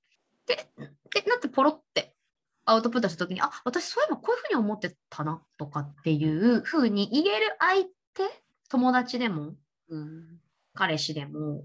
[0.47, 2.15] で、で、なってポロって
[2.67, 7.85] アウトプットした時に、あ、私そういえばこういうふうに思ってたな、とかっていうふうに言える相
[8.15, 9.55] 手、友達でも、
[9.89, 10.41] うん
[10.75, 11.65] 彼氏でも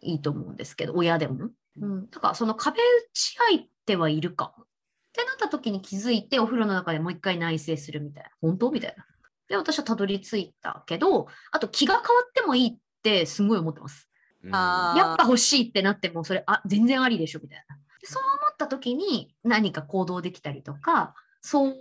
[0.00, 1.48] いいと思うんですけど、親でも。
[1.80, 4.66] うん、だからその壁打ち相手はいるかも。
[5.14, 8.30] ってなった時に気づいて、お風呂の中でもう一回内省するみたいな。
[8.40, 8.72] 本当？
[8.72, 9.06] みたいな。
[9.48, 14.08] で、私はたどり着いたけど、あと気が変わってもいいってすごい思ってます。
[14.42, 17.76] うんやっぱ欲しいってなっても、それ、あ、全然ありでしょみたいな。
[18.00, 21.76] でそう思った時に何か行動できたりとか、そう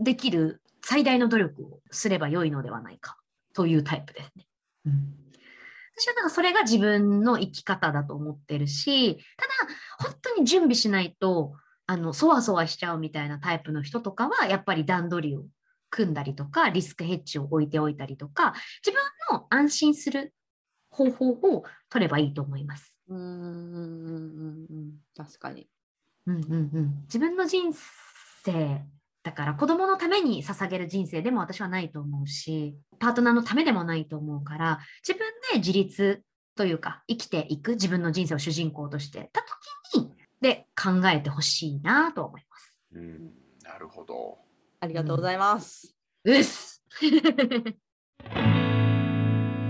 [0.00, 3.16] できる最大の努力をすれば良いのではないか
[3.54, 4.46] というタイプですね。
[4.86, 5.14] うん
[5.94, 9.24] 私はなんかそれが自分の生き方だと思ってるし、ただ
[9.98, 11.52] 本当に準備しないと、
[11.86, 15.44] あの、そわそわしちゃうみたいなタイプの人とかは、やっぱり段取りを
[15.90, 19.00] 組んだりとか、リスクヘッジを置いておいたりとか、自分
[19.36, 20.34] の安心する
[20.90, 22.96] 方法を取ればいいと思います。
[23.08, 25.68] うんうんうんうんうん確かに。
[26.26, 27.72] うんうんうん、自分の人
[28.44, 28.80] 生
[29.24, 36.22] だから子供のために捧げる人生でも私はないと思うしパートナーのためでもないと思うから自分で自立
[36.56, 39.42] というか生きていく自分の人生を主人公としてた
[39.94, 42.78] 時にで考えてほしいなと思います。
[42.94, 44.38] うんなるほど。
[44.80, 45.94] ありがとうございます。
[46.24, 46.84] うっす。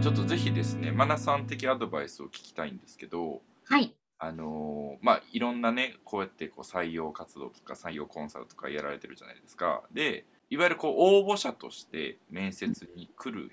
[0.02, 3.94] ちょっとぜひですねマナさん的アドバイスを聞きたいんですけどはい。
[4.18, 9.82] あのーまあいろんなねこうやってこう採用活動とか採用コンサルとかやられてるじゃないですか。
[9.92, 13.52] でいわゆるこう応募者として面接に来る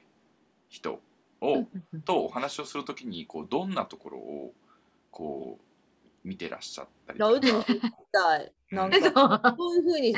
[0.69, 1.01] 人
[1.41, 1.65] を
[2.05, 4.53] とお話をするときにこうどんなところを
[5.11, 5.68] こう
[6.23, 8.51] 見てらっしゃったりとかちも聞きたい。
[8.71, 10.15] なんか、そうこういうふうに、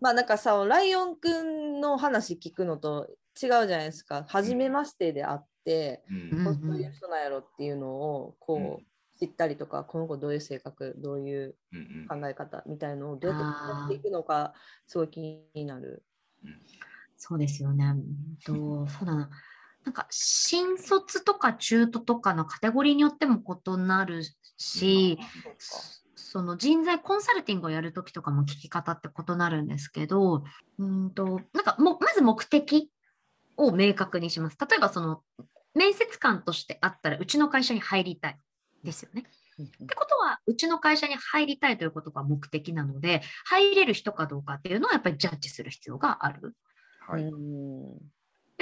[0.00, 3.08] まあなんかさ、ライオンくんの話聞くのと
[3.40, 4.24] 違うじゃないですか。
[4.28, 14.54] 初めましてであって、うんうんこういう人なんやろっていうのをこう知ったりとか、この子どういう性格、どういううん考え方みたいのをどうやって話していくのか、
[14.86, 15.20] すごい気
[15.54, 16.02] になる。
[17.16, 17.84] そうですよね。
[17.84, 19.30] うんとそうだな。
[19.84, 24.22] なんか新卒とか中途とかのカテゴリーによっても異なる
[24.56, 25.18] し、
[25.58, 30.44] そうかその人材コンサルティングをやるときとかも聞き方って異なるんですけど、
[30.78, 32.90] うんとなんかもまず目的
[33.58, 34.56] を明確にします。
[34.58, 35.22] 例えばその
[35.74, 38.38] 面接官としてあったらうちの会社に入りたい
[38.82, 39.24] ですよね。
[39.58, 46.56] うんってことはうちの会社に入りたいということが目的なので入れる人かどうかっていうのはやっぱりジャッジする必要がある。
[47.06, 47.98] はい、うん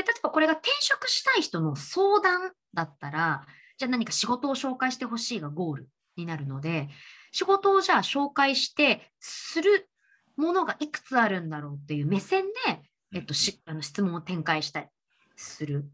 [0.03, 3.47] で例えばこれが転職したい人の相談だったら、
[3.79, 6.89] じゃあ何か仕事を紹介してほしいがゴールになるので、
[7.33, 9.89] 仕事をじゃあ紹介してする
[10.37, 12.83] ものがいくつあるんだろうっていう目線で、
[13.15, 14.87] えっと、しあの質問を展開したり
[15.37, 15.85] する。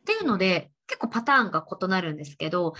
[0.00, 2.74] っていうので、結構パターンが異なるんですけど、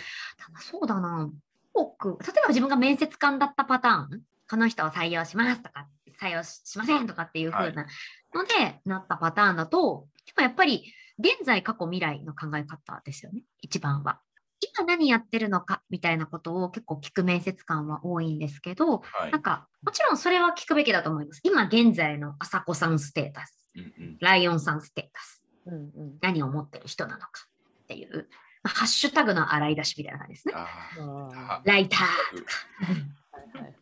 [0.60, 1.30] そうだな。
[1.72, 5.88] 多く、例えば自分が面接官だったパターン、この人を採用しますとか、
[6.20, 7.86] 採用しませんとかっていう風な
[8.34, 14.20] ので、なったパターンだと、でもやっぱり現在、過去、未来の考え方ですよね、一番は。
[14.76, 19.30] 今何やってるのかみたいなことを結構聞く面接官は多いんですけど、はい。
[19.30, 21.40] なんか、もちろんそれは聞くべきだと思います。
[21.44, 24.16] 今現在の朝子さんステータス、うんうん。
[24.20, 25.76] ライオンさんステータス、うんう
[26.14, 26.18] ん。
[26.20, 27.28] 何を持ってる人なのか
[27.82, 28.28] っていう、
[28.62, 30.54] まあハッシュタグの洗い出しみたいな感じですね。
[31.64, 32.84] ライターー
[33.32, 33.74] はいはい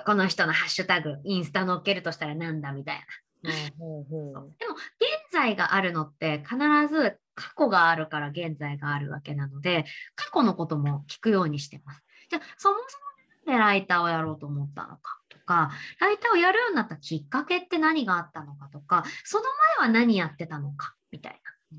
[0.00, 3.02] この人のハッシュタグ、インスタ載っけるとしたらなんだみたいな。
[3.44, 6.56] うんうんうんでも、現在があるのって必
[6.88, 12.02] ず過去があるから現在があるわけなので、過去のことも聞くようにしてます。
[12.30, 19.44] じゃあ、そもそもなんでライターをやろうと思ったのかとか、ライターをやるようになったきっかけって何があったのかとか、その
[19.78, 21.40] 前は何やってたのかみたい
[21.72, 21.78] な。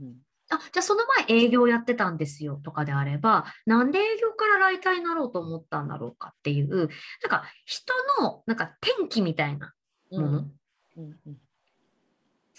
[0.00, 0.16] うんうん
[0.50, 6.88] あ、じゃあその前営業やってたんですよとかであれば、なんで営業からライターになろうと思ったんだろうかっていう、なん
[7.28, 9.72] か人のなんか転機みたいな
[10.10, 10.38] うんもの、
[10.96, 11.18] うん。
[11.26, 11.36] うん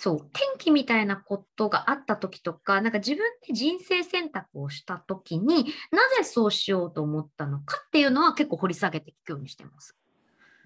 [0.01, 9.95] そう、転機みたいなことがあった時とか、なんか自分で人生選択をした時になぜそうしようと思ったのかっていうのは結構掘り下げて聞くようにしてます。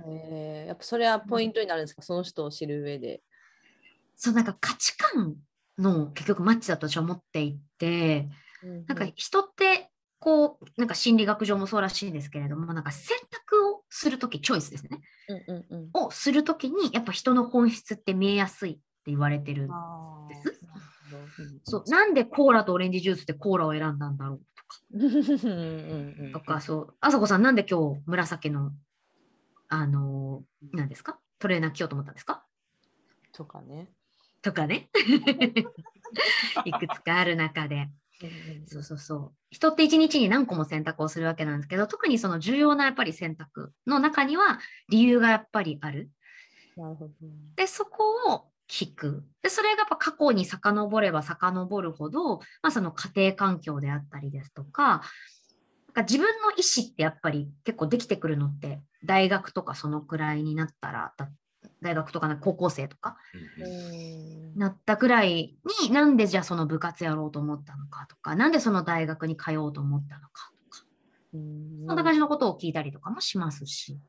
[0.07, 0.67] えー。
[0.67, 3.23] やっぱそれはポイントになるんですか、その人を知る上で。
[4.15, 5.35] そう、なんか価値観
[5.77, 8.29] の結局マッチだと私は思っていて、
[8.87, 15.01] なんか人ってこう、なんか心理学上もそうらしいんですけれども、なんか選択をするとき、チョイスですね。
[15.29, 19.67] うんうんうんをするときに、やっぱ人の本質って見えやすいって言われてる。
[19.71, 20.59] あーです
[21.63, 24.79] そう、なんでコーラとオレンジジュースでコーラを選んだんだろうとか。
[24.93, 28.71] うんうんうんとか、そう、あさこさん、なんで今日紫の、
[29.67, 31.19] あのー、何ですか？
[31.37, 32.45] トレーナー着ようと思ったんですか？
[33.31, 33.89] とかね。
[34.45, 34.89] とかね。
[36.65, 37.89] いくつかある中で。
[38.67, 39.31] そうそうそう。
[39.49, 46.11] 人って一日に何個も選択をするわけなんですけど、特にその重要なやっぱり選択の中には理由がやっぱりある。
[46.77, 47.13] なるほど。
[47.55, 49.25] で、そこを聞く。
[49.41, 55.01] で、それがやっぱ過去に遡れば遡るほど、まあその家庭環境であったりですとか、なん
[55.93, 61.29] か自分の意思ってやっぱり結構できてくるのって、大学とかそのくらいになったら、だ
[61.81, 63.17] 大学とかな高校生とか
[64.55, 70.85] なったくらいに、なんでじゃあその部活やろうと思ったのかとか、なんでその大学に通おうと思ったのかとか、
[71.33, 71.85] うん。
[71.87, 73.99] そんな感じのことを聞いたりとかもしますし。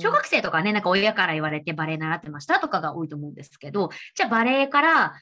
[0.00, 5.14] 小学生とかね、なんか親から言われてバレエ習ってましたとかが多いと思うんですけど、じゃあバレエから、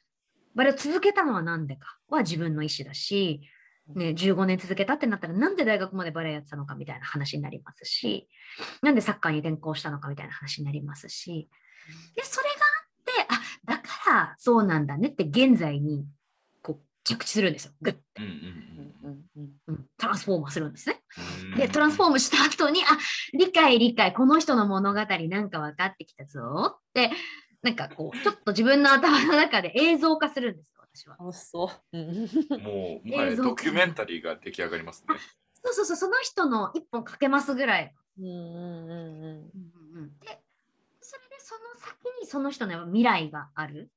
[0.55, 3.41] バレエを続けたのは何でかは自分の意思だし、
[3.95, 8.29] ね、15年続けたってなったらなんで大学までバレエやってたのかみたいな話になりますし、
[8.83, 11.49] なんでサッカーに転向したのかみたいな話になりますし、
[12.17, 16.07] で、それがあって、あ、だからそうなんだねって現在に
[16.63, 17.73] こう着地するんですよ。
[17.81, 19.25] グッうんうんうんうん。
[19.37, 19.87] うんうん。
[19.99, 21.01] トランスフォーマーするんですね。
[21.19, 21.55] うん。
[21.55, 22.87] で、トランスフォームした後に、あ、
[23.33, 26.41] 理解理解、この人の物語なんか分かってきたぞ
[26.75, 27.11] って、
[27.63, 31.17] なんかこう、ちょっと自分の頭の中で映像化するんですよ、私は。
[31.19, 31.99] 楽しそう。
[31.99, 32.07] うん
[32.63, 35.17] もうもはやドキュメンタリーが出来上がりますね。
[35.63, 37.95] そうそうそう、その人の一本かけますぐらい。
[38.19, 40.43] うんうんうんで、
[41.01, 43.91] それでその先にその人の未来がある。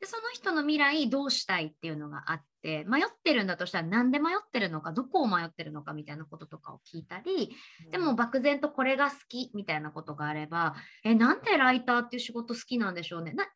[0.00, 13.32] で、その人の未来どうしたいっていうのがあって、迷ってるんだとしたらなんで迷ってるのか、どこを迷ってるのかみたいなこととかを聞いたり、うんでも漠然とこれが好きみたいなことがあれば、え、なんでライターっていう仕事好きなんでしょうね。
[13.32, 13.50] なか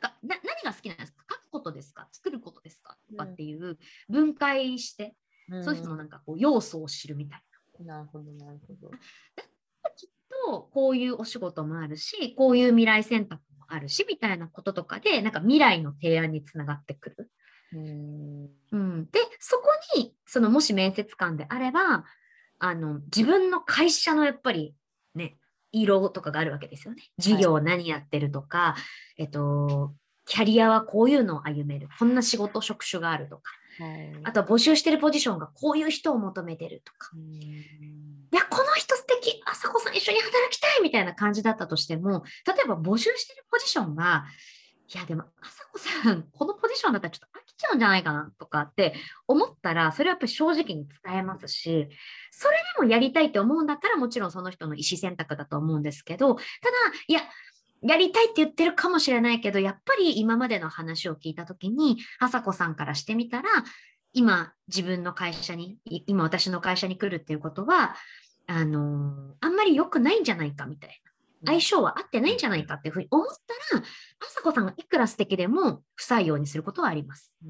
[0.00, 1.24] なんかな何が好きなんですか？
[1.30, 2.08] 書くことですか？
[2.12, 2.96] 作ることですか？
[3.10, 3.78] とかっていう
[4.08, 5.14] 分解して、
[5.62, 7.40] そういう人のなんかこう要素を知るみたい
[7.84, 8.00] な。
[8.00, 8.90] るほど、なるほど。
[8.90, 8.98] な。
[9.96, 10.10] きっ
[10.46, 17.30] とこういうお仕事もあるし、こういう未来選択もあるしみたいなこととかで、なんか未来の提案につながってくる。
[17.72, 18.48] うん。
[18.72, 19.64] うん、で、そこ
[19.96, 22.04] に、そのもし面接官であれば、
[22.58, 24.74] あの、自分の会社のやっぱりね、
[25.82, 27.02] 色とかがあるわけですよね。
[27.18, 28.76] 事業何やってるとか、
[29.18, 29.94] えっと、
[30.26, 31.88] キャリアはこういうのを歩める。
[31.98, 33.42] こんな仕事、職種があるとか。
[33.78, 37.10] はいあとは募集してるポジションがこういう人を求めてるとか。
[37.14, 44.24] うんいや、この人素敵あさこさん一緒に働きたいみたいな感じだったとしても、例えば募集してるポジションが、
[44.92, 48.94] いや、でも、あさこさん、このポジションだったらちょっとちゃうんじゃないかなとかって
[49.26, 51.88] 思ったら、それはやっぱり正直に伝えますし、
[52.30, 56.46] それでもやりたいって思うんだったら、もちろんその人の意思選択だと思うんですけど、ただ、
[57.08, 57.20] いや、
[57.82, 63.48] やりたいって言ってるかもしれないけど、やっぱり今までの話を聞いたときに、あさこさんからしてみたら、
[64.12, 67.94] 今自分の会社に、今私の会社に来るっていうことは、
[68.46, 71.05] あのーあんまり良くないんじゃないかみたいな。
[71.46, 73.84] 相性は合ってないんじゃないかっていうふうに思ったら、あ
[74.28, 77.34] さこさんがいくら素敵でも不採用にすることはあります。
[77.42, 77.46] う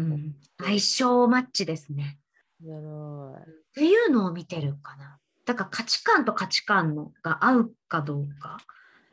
[0.00, 2.18] ん相性マッチですね。
[2.60, 5.18] なるほっていうのを見てるかな。
[5.44, 8.58] だから価値観と価値観のが合うかどうか、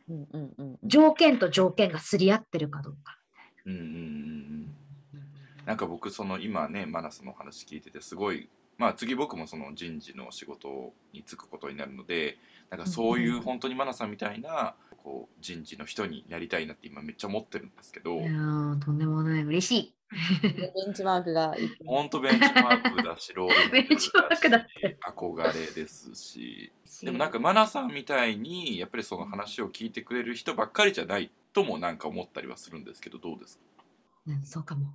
[0.07, 0.15] ど。
[0.15, 0.77] うんうんうん。
[0.83, 3.17] 条件と条件がすり合ってるかどうか。
[3.65, 4.75] うんうんうんうん
[5.65, 8.49] なんか僕その今ねマナスのお話聞いててすごい
[8.79, 12.39] まあ次僕もその人事の仕事に就くことになるので
[12.71, 14.73] なんかそういう本当にマナさんみたいな
[15.03, 19.43] こう人事の人になりたいなって今めっちゃ思ってるんですけどいやーとんでもない。
[19.43, 19.93] 嬉しい。
[20.41, 21.69] ベンチマークがいい。
[21.85, 24.65] 本当ベンチマークだし ローベンチマークだ
[25.07, 26.71] 憧れですし
[27.03, 33.63] でもなんかマナさんみたいにやっぱりその話を聞いてくれる人ばっかりじゃないともなんか思ったりはするんですけどどうですか？
[34.27, 34.87] うん、そうかも。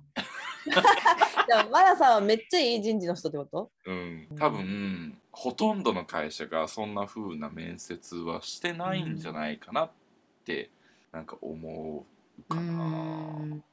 [1.71, 3.71] マナさんはめっちゃいい人事の人ってこと？
[3.85, 9.91] うん、多分ほとんどの会社がそんな風な面接はしてないんじゃないかなっ
[10.43, 10.69] て
[11.11, 12.05] なんか思
[12.39, 12.61] うかな。
[12.61, 13.63] うん。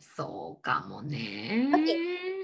[0.00, 1.68] そうかもね。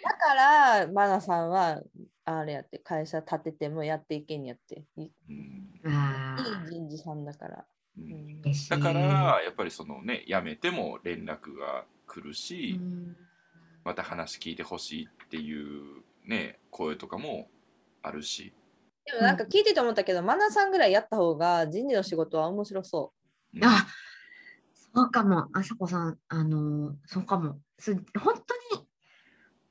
[0.03, 1.83] だから、マナさんは、
[2.25, 4.85] あれやって、会社立ててもやっていけんやって。
[4.97, 5.93] いいうん。
[5.93, 6.37] あ
[6.69, 7.65] い人事さんだから。
[7.99, 8.43] ううん。
[8.43, 13.17] だからやっぱりそのね辞めても連絡が来るし、うん
[13.89, 17.49] また話聞いてほしいっていうね声とかも
[18.03, 18.53] あるし。
[19.07, 23.15] でもなんか聞いてて思ったけど、マナさんぐらいやった方が人事の仕事は面白そ
[23.55, 23.87] うんあ
[24.95, 25.49] そうかも。
[25.55, 27.61] あさこさん、あのーそうかも。
[27.79, 28.05] す本
[28.71, 28.87] 当に、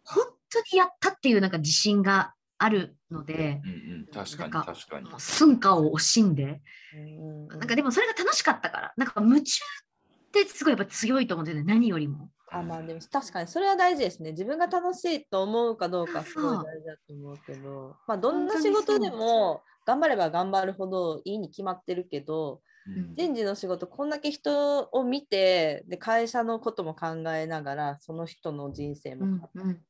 [0.03, 6.61] 本当にやったっていうなんか自信があるので、うんうん、確かになんか確かに寸暇を惜しんで、
[6.95, 6.97] う。
[6.97, 6.99] う
[7.45, 12.31] んなんかでもそれが楽しかったから、なんか夢中ってすごいやっぱ強いと思うんだよね、何よりも。
[12.49, 14.31] あまあでも確かにそれは大事ですね。
[14.31, 23.15] 自分が楽しいと思うかどうかすごい大事だと思うけど、まあどんな仕事でも頑張れば頑張るほどいいに決まってるけど、うん。
[23.15, 29.81] 人事の仕事こんだけ人を見てで会社のことも考えながらその人の人生もうん考えうん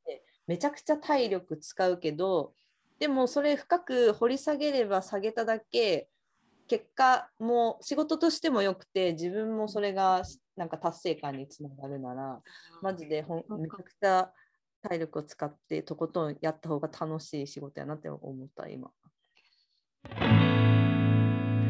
[0.48, 2.54] めちゃくちゃ体力使うけど
[3.00, 6.10] でもそれ深く掘り下げれば下げただけ
[6.68, 10.24] 結果も仕事としてもよくて自分もそれが
[10.58, 12.42] なんか達成感につながるなら
[12.82, 14.32] マジでほんめちゃくちゃ
[14.82, 18.92] 体力を使ってとことんやった方が楽しい仕事やなって思った今。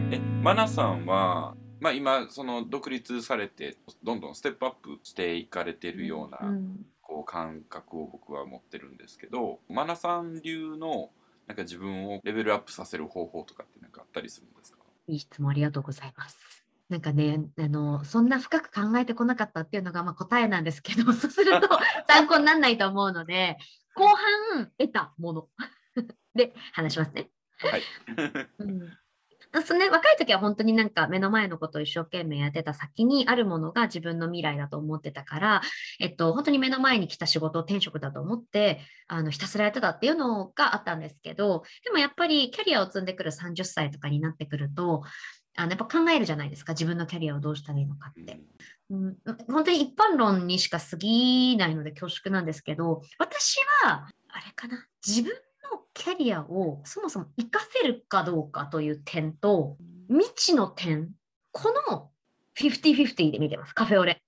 [0.09, 11.09] えマナさんは、まあ、今その独立されてどんどんステップアップしていかれてるような、うんこう感覚を僕は持ってるんですけどマナさん流の
[11.47, 14.79] なんか自分をレベルアップさせる方法とかってなんかあったりするんですか？
[15.07, 16.66] いい質問ありがとうございます。
[16.89, 21.67] なんかね、あのそんな深く考えてこなかったっていうのがまあ答えなんですけど、 そうすると
[22.07, 23.57] 参考にならないと思うので、
[23.93, 25.47] 後半得たもの
[26.33, 27.29] で話しますね。
[27.59, 27.83] はい。
[28.59, 28.97] うん
[29.65, 35.61] そうね、若い時は本当になんか目の前のことを一生懸命やってた先にあるものが自分の未来だと思ってたから、
[35.99, 45.03] えっと、本当に目の前に来た仕事を転職だと思ってあのひたすらやってたっていうのがあったんですけどでもやっぱりキャリアを積んでくる30歳とかになってくると
[45.57, 46.73] あのやっぱ考えるじゃないですか。
[46.73, 48.39] 自分のキャリアをどうしたらいいのかって。
[48.91, 54.85] うん、本当に一般論にしか過ぎないので恐縮なんですけど私はあれかな。
[55.05, 55.31] 自分
[55.71, 59.77] のキャリアをそもそも活かせるかどうかという点と
[60.09, 61.09] 未知の点。
[61.51, 62.11] この
[62.55, 63.73] 50-50で見てます。
[63.73, 64.21] カフェオレ。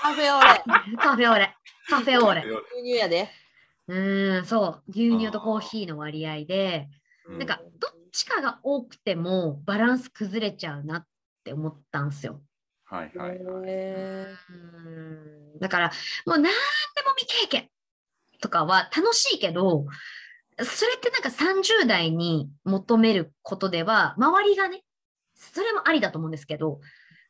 [0.00, 0.62] カフェオレ。
[0.96, 1.56] カフェオレ。
[1.88, 2.42] カフェオレ。
[2.42, 3.28] 牛乳やで。
[3.88, 4.90] うーんそう。
[4.90, 6.88] 牛乳とコーヒーの割合で。
[7.26, 7.38] うん。
[7.38, 11.06] なんかどっちかが多くてもバランス崩れちゃうなっ
[11.44, 12.42] て思ったんですよ
[12.84, 13.66] はいはいは
[15.56, 15.60] い。
[15.60, 15.92] だから
[16.26, 17.68] もう何でも未経験
[18.40, 19.86] とかは楽しいけど
[20.60, 24.82] それってなんか30代に求めることでは周りがね
[25.34, 26.80] それもありだと思うんですけど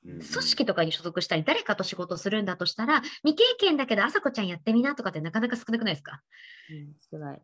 [0.05, 6.23] 組織とかに所属したり誰かと仕事するんだとしたら未経験だけどあさこちゃんやってみなとかってなかなか少なくないですか？
[6.71, 7.43] ーうん少ない。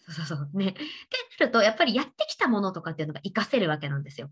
[0.00, 0.68] そうそうそうね。
[0.68, 0.80] って
[1.40, 4.30] なるとやっぱりやってきたものとかっていうのが活かせるわけなんですよ。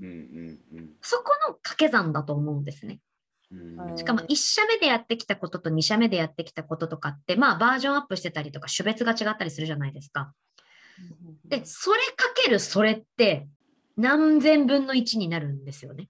[0.00, 3.00] うんうんそこの掛け算だと思うんですね。
[3.50, 10.32] うんうんしかも1社目でやってきたことと2社目でやってきたこととかって、まあバージョンアップしてたりとか、種別が違ったりするじゃないですか。
[11.44, 13.48] で、それかけるそれって
[13.96, 16.08] 何千分の1になるんですよね。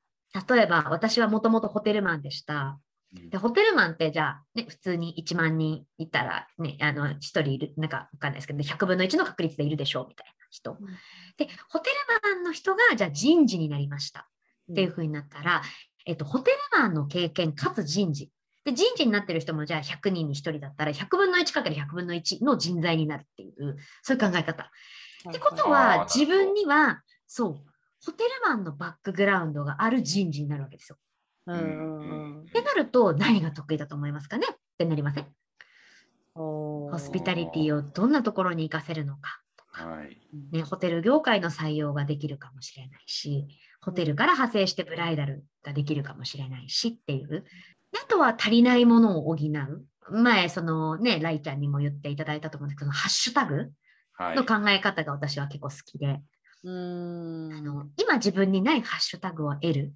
[0.48, 2.78] 例えば、私はもともとホテルマンでした。
[3.12, 10.72] で、ホテルマンってじゃあ、ね、普通に1万人いたら、ね、あの、1人いる、なんかわかんないですけど、100分の1の確率でいるでしょうみたいな人。
[10.72, 10.86] うん
[11.36, 14.26] で、ホテルマンの人が、じゃあ人事になりました。
[14.72, 15.62] っていうふうになったら、
[16.06, 18.30] えっと、ホテルマンの経験かつ人事。
[18.64, 24.70] で、人事になってる人もじゃあ100人に1人だったら100分の1かける100分の1の人材になるっていう、そういう考え方。
[25.28, 27.54] ってことは自分には、そう、
[28.04, 30.98] ホテルマンのバックグラウンドがある人事になるわけですよ。
[31.46, 34.46] うんうんうんってなると、何が得意だと思いますかね？
[34.50, 35.26] ってなりません？
[36.34, 40.18] ホホスピタリティをどんなところに活かせるのかとか、はい。
[40.52, 43.46] ね、ホテル業界の採用ができるかもしれないし、
[43.80, 47.28] ホテルから派生してブライダルができるかもしれないしっていう。
[47.28, 47.44] で
[48.02, 49.86] あとは足りないものを補う。
[50.22, 53.70] 前、そのね、ライちゃんにも言っていただいたと思うんですけど、ハッシュタグ
[54.12, 54.44] はいの。
[54.44, 56.20] 考え方が私は結構好きで、
[56.64, 59.92] うーんあの今自分にないハッシュタグを得る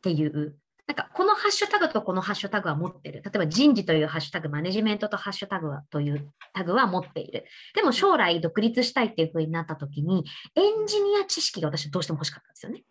[0.00, 3.22] っていう、なんかこのハッシュタグとこのハッシュタグは持ってる。
[3.22, 7.44] 例えば人事というハッシュタグ、マネジメントとハッシュタグはというタグは持っている。
[7.74, 10.24] でも将来独立したいっていう風になった時に、
[10.56, 12.82] エンジニア知識が私はどうしても欲しかったんですよね。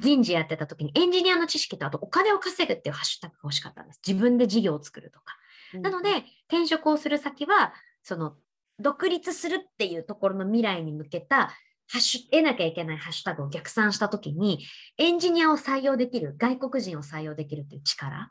[0.00, 4.00] 人事やってた時にエンジニアの知識とあとお金を稼ぐっていうハッシュタグが欲しかったんです。
[4.06, 5.36] 自分で事業を作るとか。
[5.74, 8.36] なので、転職をする先は、その、
[8.78, 11.50] 独立するっていうところの未来に向けた、
[11.88, 14.66] ハッシュ、得なきゃいけないハッシュタグを逆算したときに、
[14.98, 18.30] エンジニアを採用できる、外国人を採用できるっていう力、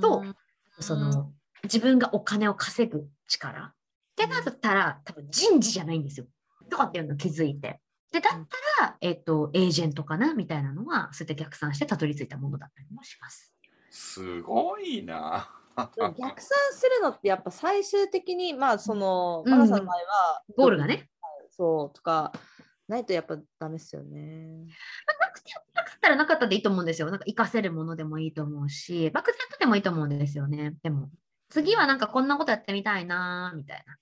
[0.00, 0.24] と
[0.80, 1.32] その、
[1.64, 3.66] 自分がお金を稼ぐ力。
[3.66, 3.74] っ
[4.16, 6.26] てなったら、多分人事じゃないんですよ。
[6.70, 7.80] とかっていうのを気づいて。
[8.12, 8.32] で、だっ
[8.78, 13.54] たら、えっ、と、エージェントかなみたいなのは、そうやって逆算してたどり着いたものだったりもします。
[13.90, 15.50] すごいな。
[15.76, 21.08] 逆算するのってやっぱ最終的にまあその、うんマナさんの場合はゴールがね。
[21.58, 22.32] そうとか
[22.88, 24.64] ないとやっぱダメっすよね。
[25.20, 27.10] なくてなかったらなかったでいいと思うんですよ。
[27.10, 30.74] なんか活かせるものでもいいと思うし、漠然とでもいいと思うんですよね。
[30.82, 31.10] でも、
[31.50, 33.98] 次はなんかこんなことやってみたいなーみたいな。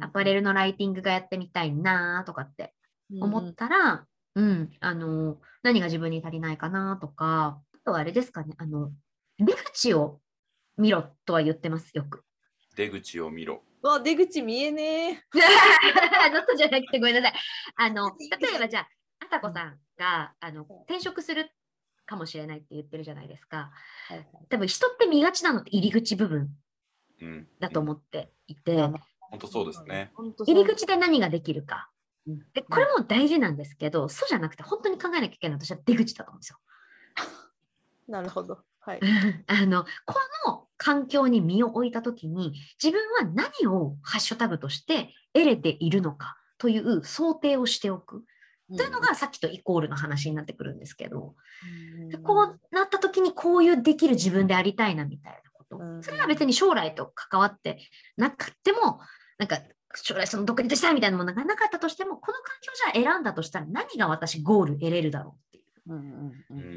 [0.00, 2.74] アパレルのライティングがやってみたいなーとかって
[3.20, 8.92] 思ったら、うん、あの、何が自分に足りないかなとか、あとはあれですかね、あの、
[9.38, 10.20] 出口を
[10.76, 12.22] 見ろとは言ってます、よく。
[12.76, 13.62] 出口を見ろ。
[13.86, 15.22] うわ出口見えねえ。
[16.34, 17.32] のとじゃなくてごめんなさい。
[17.76, 18.88] あの、 例えばじゃあ、
[19.20, 21.52] あさこさんが、あの、転職する
[22.04, 23.70] かもしれないって言ってるじゃないですか。
[24.48, 26.48] 多分人って見がちなのって入り口部分
[27.20, 27.48] うん。
[27.60, 28.94] だと思っていて、うん
[29.28, 30.12] 本当そうですね。
[30.46, 31.90] 入り口で何ができるか。
[32.26, 36.58] うんで、これも大事なんですけど、そうじゃなくて本当に考えなきゃいけないのは私は出口だと思うんですよ。
[38.06, 38.64] なるほど。
[38.86, 39.00] はい。
[39.48, 40.14] あの、こ
[40.46, 48.24] の環境に身を置いたときに、自分は何をハッシュタグとして得れているのかという想定をしておく。
[48.76, 51.36] というのがさっきとイコールの話になってくるんですけど、
[52.10, 56.02] でこうなった時にこういうできる自分でありたいなみたいなことうん。
[56.02, 57.78] それは別に将来と関わって
[58.16, 59.00] なくても、
[59.38, 59.60] なんか
[59.94, 65.45] 将来その独立したいみたいなものがなかったとしても、この環境じゃ選んだとしたら何が私ゴール得れるだろう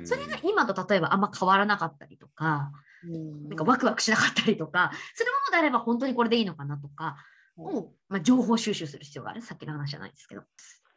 [0.06, 2.72] それが今と例えばあんま変わらなかったりとか、
[3.04, 7.18] うんなんかワクワクしなかったりとか、するものであれば本当にこれでいいのかなとか
[7.58, 9.42] うんを、まあ、情報収集する必要がある。
[9.42, 10.44] さっきの話じゃないですけど。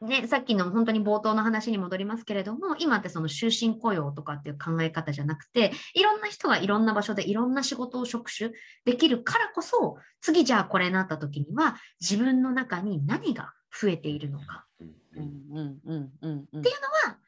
[0.02, 8.50] ね、さっきの本当に冒頭の話に戻りますけれども、今ってその終身雇用とかっていう考え方じゃなくて、いろんな人がいろんな場所でいろんな仕事を職種
[8.84, 16.60] できるからこそ、次じゃあこれになった時には、自分の中に何が増えているのかうんううんんうんうんうんうん。
[16.60, 16.74] っていう
[17.06, 17.18] のは、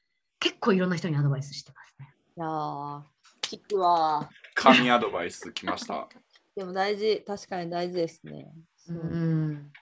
[0.45, 2.15] 結構いろんな人にアドバイスしてますね。
[2.37, 3.01] いやー
[3.41, 4.29] 聞くわ。
[4.55, 6.07] 神アドバイス来ました。
[6.55, 8.53] でも大事、確かに大事ですね。
[8.77, 9.73] そううん。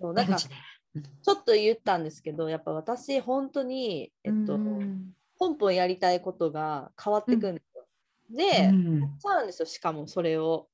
[0.00, 0.48] そうなんかち。
[1.26, 7.86] ょっと言ったんですけど、やっぱ私、本当に、えっと、うんポンポンやりたいことが変わってくるんですよ。
[8.30, 10.70] で、うんやっちゃうんですよ、しかもそれを。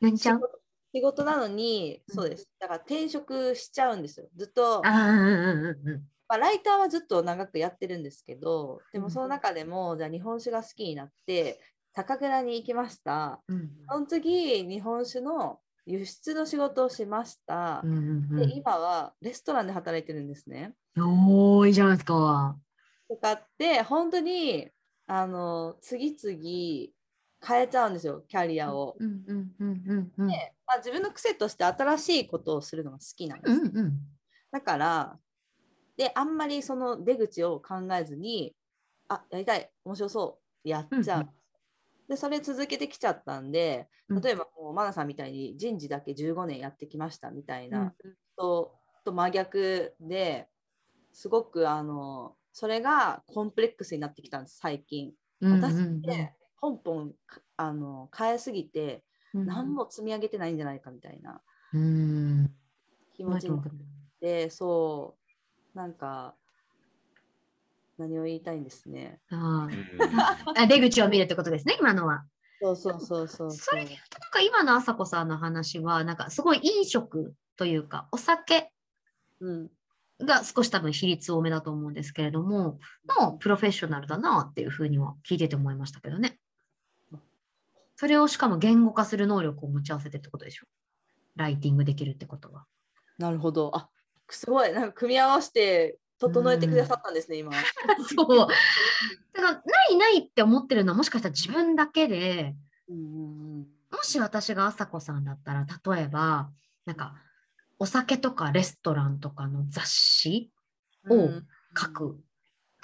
[0.00, 0.60] 何ちゃう仕事
[0.94, 2.48] 仕事なのに、うんそうです。
[2.60, 4.28] だから転職しちゃうんですよ。
[4.36, 6.08] ずっと、ああ、うんうんうんうん。
[6.28, 11.60] まあ、ライターはずっと長くやってるんですけど、でうんもその中でも、じゃあ日本酒が好きになって、
[11.94, 13.40] 酒蔵に行きました。
[13.48, 17.80] うんその次、日本酒の輸出の仕事をしました。
[17.82, 18.00] うんう
[18.34, 20.74] んで今はレストランで働いてるんですね。
[20.96, 21.28] うん。
[21.58, 22.56] おー、いいじゃないですか。
[23.08, 24.68] とかって本当に
[25.06, 26.92] あの次々
[27.40, 28.96] 変えちゃうんですよキャリアを。
[29.00, 30.28] うんうんうんうんうん。
[30.28, 33.52] でまあ、自分の癖として新しいことをするのが好きなんです。
[33.54, 33.92] うんうん。
[34.50, 35.18] だから
[35.98, 38.54] であんまりその出口を考えずに
[39.08, 41.20] あやりたい面白そうやっちゃう。
[41.20, 41.34] うんうん
[42.08, 47.80] でそれ続けてきちゃったんでうん例えばもうマナさんみたいに人事だけ15年やってきましたみたいな。
[48.02, 48.74] うんと
[49.04, 50.48] と真逆で
[51.12, 55.12] すごくあのそれがコンプレックスになってきたんです最近。
[55.42, 57.14] うん私ってポンポン
[57.58, 61.42] あの変えすぎてうん何も積み上げてないんじゃないかみたいな
[61.74, 62.50] うん。
[63.12, 63.64] 気持ちになっ
[64.20, 65.27] てそう
[65.74, 66.34] なんか
[67.98, 69.20] 何を言いたいんですね。
[69.30, 69.68] あ
[70.66, 72.24] 出口を見るってことですね、今のは。
[72.60, 78.72] そうそうそうそうそれで言うと、なんか今のあさこさんの話は、なんかすごい飲食というか、お酒
[79.40, 79.70] うん
[80.20, 82.78] が少し多分比率多めだと思うんですけれども、
[83.20, 86.38] のプロフェッショナルだなっていうふうには聞いてて思いましたけどね。
[87.94, 90.66] それをしかも言語化する能力を持ち合わせてってことでしょ。
[91.36, 92.66] ライティングできるってことは。
[93.18, 93.70] なるほど。
[93.76, 93.88] あ
[94.34, 94.72] すごい。
[94.72, 97.52] なんか組み合わせて整えてくださったんですね、今。
[98.14, 98.48] そう。
[98.48, 99.60] だから、な
[99.90, 102.56] いないって思ってるのはもしかしたら自分だけで、
[102.88, 103.66] も
[104.02, 106.50] し私が朝子さんだったら、例えば、
[106.84, 107.14] なんか、
[107.78, 110.50] お酒とかレストランとかの雑誌
[111.08, 112.20] をうん書く。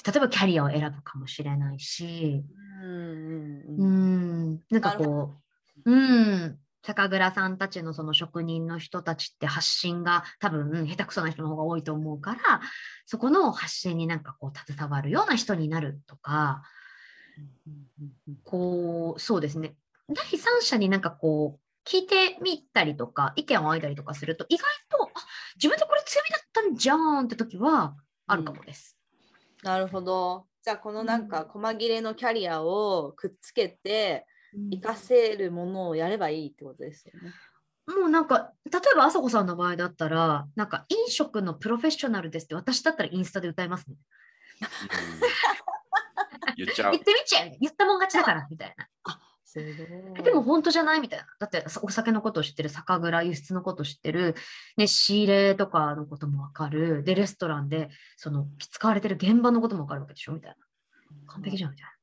[0.07, 2.45] 例えばキャリアを選ぶかもしれないし、
[2.83, 5.35] うん、なんかこ
[5.85, 12.61] う、うん、酒蔵さんたちのその職人の人たちって発信が多分下手くそな人の方が多いと思うから、
[13.07, 16.63] そこの発信になんかこう携わるような人になるとか、
[18.43, 19.75] こう、そうですね。
[20.09, 25.21] 第三者になんかこう、聞いてみたりとか、意見をあいたりとかすると、意外と、あ
[25.57, 28.99] 自分でこれ強みだったんじゃんって時はあるかもです。
[29.63, 30.47] なるほど。
[30.63, 34.27] じゃあこのなんか細切れのキャリアをくっつけて
[34.71, 37.33] 活かせるものをやればいいってことですよね。
[37.87, 43.97] もうなんか、例えば、あさこさんの場合だったら、なんか、飲食のプロフェッショナルですって、私だったらインスタで歌いますね。
[44.61, 44.69] うん
[46.57, 48.89] 言っちゃう言ってみちゃう言ったもん勝ちだから、みたいな。
[49.45, 49.75] すごい
[50.19, 51.27] えでも本当じゃないみたいな。
[51.39, 54.35] だって、お酒のことを知ってる、酒蔵、輸出のことを知ってる、
[54.77, 57.05] ね、仕入れとかのこともわかる。
[57.05, 60.57] で、レストランで、その、使われてる現場のこともわかるわけでしょみたいな。
[61.27, 61.94] 完璧じゃん、みたいな。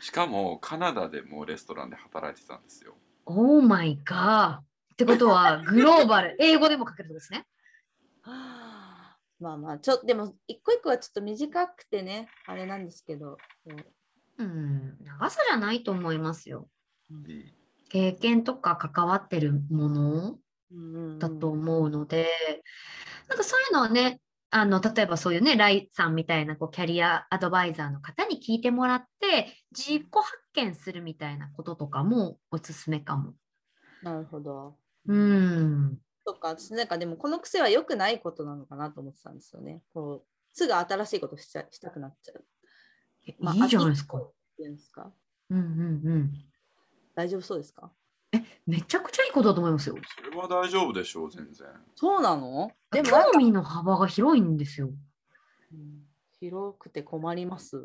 [0.00, 2.96] しかもカナダでもレストランで働いてたんですよ
[3.26, 4.94] オーマイガー。
[4.94, 7.46] ってことは、 グローバル、英語でも書けるってことですね。
[8.22, 8.32] は
[9.16, 13.38] あまあまあちょでも一個一個はちょっと短くてねあれなんですけど。
[14.36, 16.68] うん、長さじゃないと思いますよ。
[17.10, 17.52] うん
[17.88, 20.38] 経験とか関わってるもの
[20.70, 22.28] うんだと思うので、
[23.28, 24.20] なんかそういうのをね、
[24.52, 33.34] あの例えばそういうね、ライさんみたいなこうキャリアアドバイザーの方に聞いてもらって、自己発見するみたいなこととかもおすすめかも。
[34.02, 34.76] なるほど。
[35.06, 35.98] うん。
[36.26, 39.82] とか私なんかでもこの癖は良くないことなのかなと思ってたんですよね。
[39.94, 42.44] こうすぐ新しいことしちゃしたくなっちゃう。
[43.38, 44.18] まあいいじゃないですか。
[44.58, 45.12] いうんですか？
[45.50, 45.66] うんうん
[46.06, 46.32] うん。
[47.14, 47.92] 大丈夫そうですか？
[48.66, 49.96] めちゃくちゃいいことだと思いますよ。
[50.24, 52.70] それは大丈夫でしょう全然そうなの？
[52.90, 54.90] でも興味の幅が広いんですよ。
[55.72, 56.06] うん
[56.40, 57.76] 広くて困ります。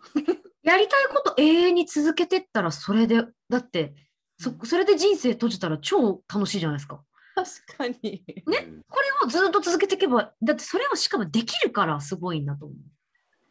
[0.62, 3.94] やりたいこと永遠に続けてったらそれで、だって、
[4.38, 7.04] そそれで人生閉じたら超楽しいじゃないですか。
[7.34, 8.24] 確かに。
[8.46, 8.58] ね？
[8.66, 12.78] うんこれをずっと続けていけば、だってそれをしかもできるからすごいんだと思う。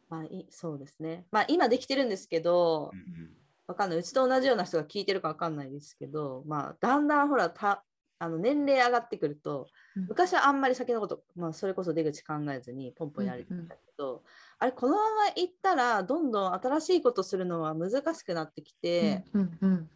[0.09, 1.27] まあ、いそうですね。
[1.31, 3.37] まあ今できてるんですけどう、ん
[3.71, 3.99] わかんない。
[3.99, 7.83] うちと同じような人が聞いてるかわかんないですけど、まあだんだんほらた
[8.19, 14.23] あの年齢上がってくると、うん昔はあんまり先のこと、まあそれこそ出口考えずにポンポンやれてたけど、
[14.59, 19.89] あれこのままいったらどんどん新しいことするのは難しくなってきて、うんうん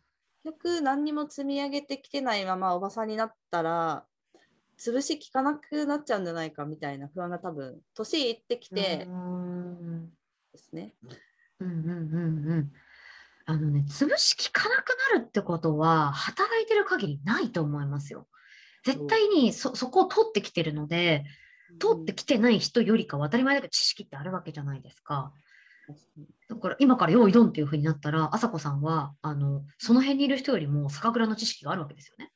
[0.43, 4.05] 結局何にも積み上げてきてないままおばさんになったら
[4.77, 10.09] 潰し効かなくなっちゃうんじゃないかみたいな不安が多分年いってきてうん
[10.53, 10.93] ですね。
[11.59, 12.71] うんうんうんうん
[13.45, 18.27] あのね、潰し効かなくなるってことは、働いてる限りないと思いますよ。
[18.83, 21.25] 絶対にそそこを通ってきてるので、
[21.79, 25.31] 通ってきてない人よりかは当たり前だけど知識ってあるわけじゃないですか。
[26.49, 32.31] だから今から用意ドンっていう風になったら、朝子さんはあのその辺にいる人よりも酒蔵の知識があるわけですよね。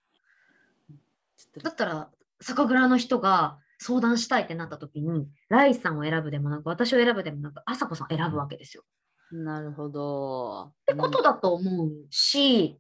[1.64, 2.10] だったら
[2.42, 8.84] 酒蔵の人が相談したいってなった時に、ライさんを選ぶでもなく、私を選ぶでもなく、朝子さんを選ぶわけですよ。
[9.32, 10.72] なるほど。
[10.72, 12.80] ってことだと思うし、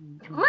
[0.00, 0.44] うん前前ま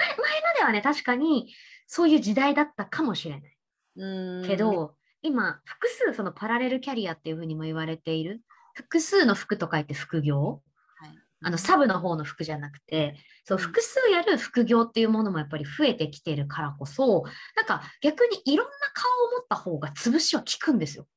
[0.58, 1.54] ではね、確かに
[1.88, 3.58] そういう時代だったかもしれない。
[3.96, 8.42] うんけど、今、複数そのパラレルキャリアっていうふうにも言われている、
[8.74, 10.62] 複数の服と書いて副業、
[10.98, 17.24] はいあのサブの方の服じゃなくて、そううん複数やる副業っていうものもやっぱり増えてきてるからこそ、
[17.56, 21.08] なんか逆にいろんな顔を持った方が潰しは効くんですよ。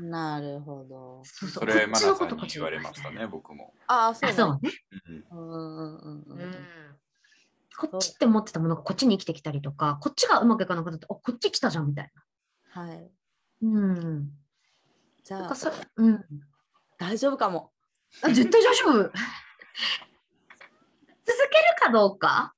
[0.00, 1.22] なるほど。
[1.24, 4.70] そうそそうれマこっちのナさんにことこっちのこと言われましたね僕も、ああ、そうあ、そうね。
[5.30, 6.54] うんうんうんうんうんうん
[7.80, 12.12] こっちって思ってたものがこっちに生きてきたりとか、こっちがうまくいかなくなって、あ、こっち来たじゃんみたい
[12.74, 12.82] な。
[12.82, 13.10] はい。
[13.62, 14.30] うん。
[15.24, 16.24] じゃあなんか、そうん。
[16.98, 17.72] 大丈夫かも。
[18.22, 18.92] あ絶対大丈夫。
[19.02, 19.12] 続
[21.24, 22.54] けるかどうか、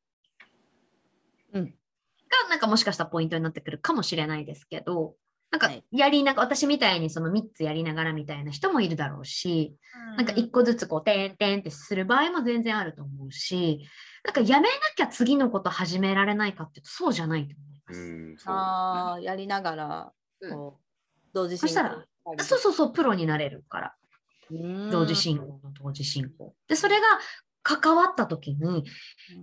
[1.53, 5.15] うんが、なんかもしかしたらポイントになってくるかもしれないですけど、
[5.53, 9.77] なんかはいやりなが私みたいにその3つやりながらみたいな人もいるだろうし、
[10.17, 13.87] なんか1個ずつこう、てんてんってする場合も全然あると思うし、
[14.25, 18.01] なんかやめなきゃ次のこと始められないかっていうと、そうじゃないと思います。
[18.01, 23.95] うんああ、やりながら、うんこう、同時進そしたら行そうそうそう、プロになれるから。
[24.91, 26.55] 同時進行の同時進行。
[26.67, 27.07] で、それが
[27.63, 28.87] 関わった時に、ね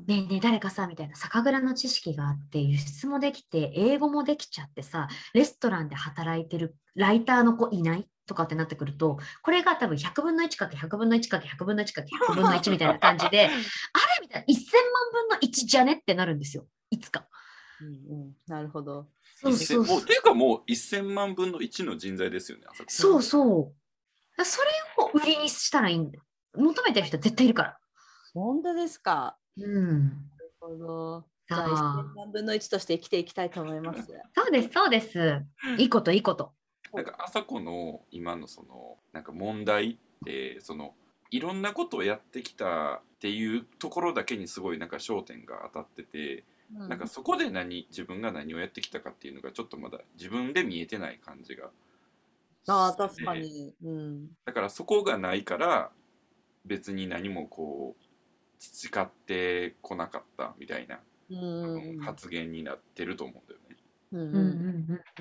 [0.10, 13.58] えねえ、誰かさ、みたいな酒蔵の知識があって、輸出もできて、英語もできちゃってさ、レストランで働いてるライターの子いないとかってなってくると、これが多分100分の1かけ100分の1かけ100分の1かけ100分の1みたいな感じで、 あれ
[14.22, 16.68] みたいな、1000万分の1じゃねってなるんですよ。
[16.90, 17.28] いつか。
[17.82, 19.10] うんうん、なるほど。
[19.42, 23.74] そうそうもうっていうかもう1000万分の1の人材ですよねあそこそうそ
[24.38, 24.46] う。
[24.46, 26.24] それを売りにしたらいいんだよ。
[26.56, 27.78] 求めてる人絶対いるから。
[28.34, 29.40] 本当ですか？
[29.58, 29.62] う
[29.94, 30.30] ん。
[30.38, 31.30] なるほど。
[31.48, 34.08] じゃあ、あ1000万分の1として生きていきたいと思います。
[34.36, 35.46] そうです、そうです。
[35.78, 36.54] いいこと、いいこと。
[36.94, 40.96] なんか朝子の今のそのなんか問題ってその
[41.30, 46.46] いろんなことをやってきたっていうところだけにすごいなんか焦点が当たってて、
[46.88, 51.72] なんかそこで何自分が何をやってきたかっていうのがちょっとまだ自分で見えてない感じが
[52.68, 53.76] あ確かに。
[53.82, 54.30] うん。
[54.46, 55.92] だからそこがないから
[56.66, 58.04] 別に何もこう
[58.60, 61.00] 培ってこなかったみたいな、
[62.02, 63.70] 発言になってると思うんだよね。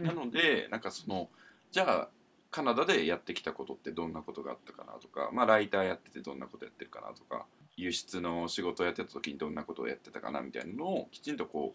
[0.00, 1.30] なのでなんかその
[1.70, 2.08] じゃあ
[2.50, 7.44] カナダでやってきたことってどんなことがあったかなとか、まあ、ライターやっててどんなことやってるかなとか
[7.76, 11.74] 輸出の仕事をやってた時にどんなことをやってたかなみたいなのをきちんとこ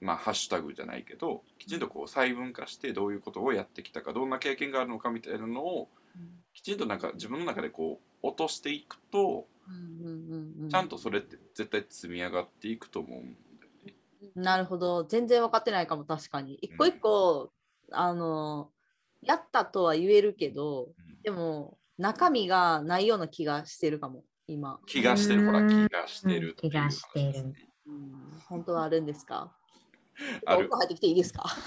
[0.00, 5.88] うまあハッシュタグじゃないけどきちんとこう細分化してどういうことをやってきたかどんな経験があるのかみたいなのを
[6.52, 9.46] きちんとなんか自分の中でこう落としていくと
[10.70, 13.34] ちゃんとそれって絶対積み上がっていくと思うんだよ
[13.84, 13.94] ね。
[14.34, 15.04] なるほど。
[15.04, 16.54] 全然分かってないかも、確かに。
[16.62, 17.52] 一個一個、
[17.92, 18.70] あの、
[19.22, 21.22] やったとは言えるけど、うん。
[21.22, 24.80] でも、中身がないような気がしてるかも、今。
[24.86, 25.44] 気がしてる。
[25.46, 25.68] ほらうん。
[25.88, 27.54] 気がしてる気がしてる。
[28.48, 29.52] 本当はあるんですか？
[30.46, 30.66] ある。
[30.66, 31.44] お風呂入ってきていいですか？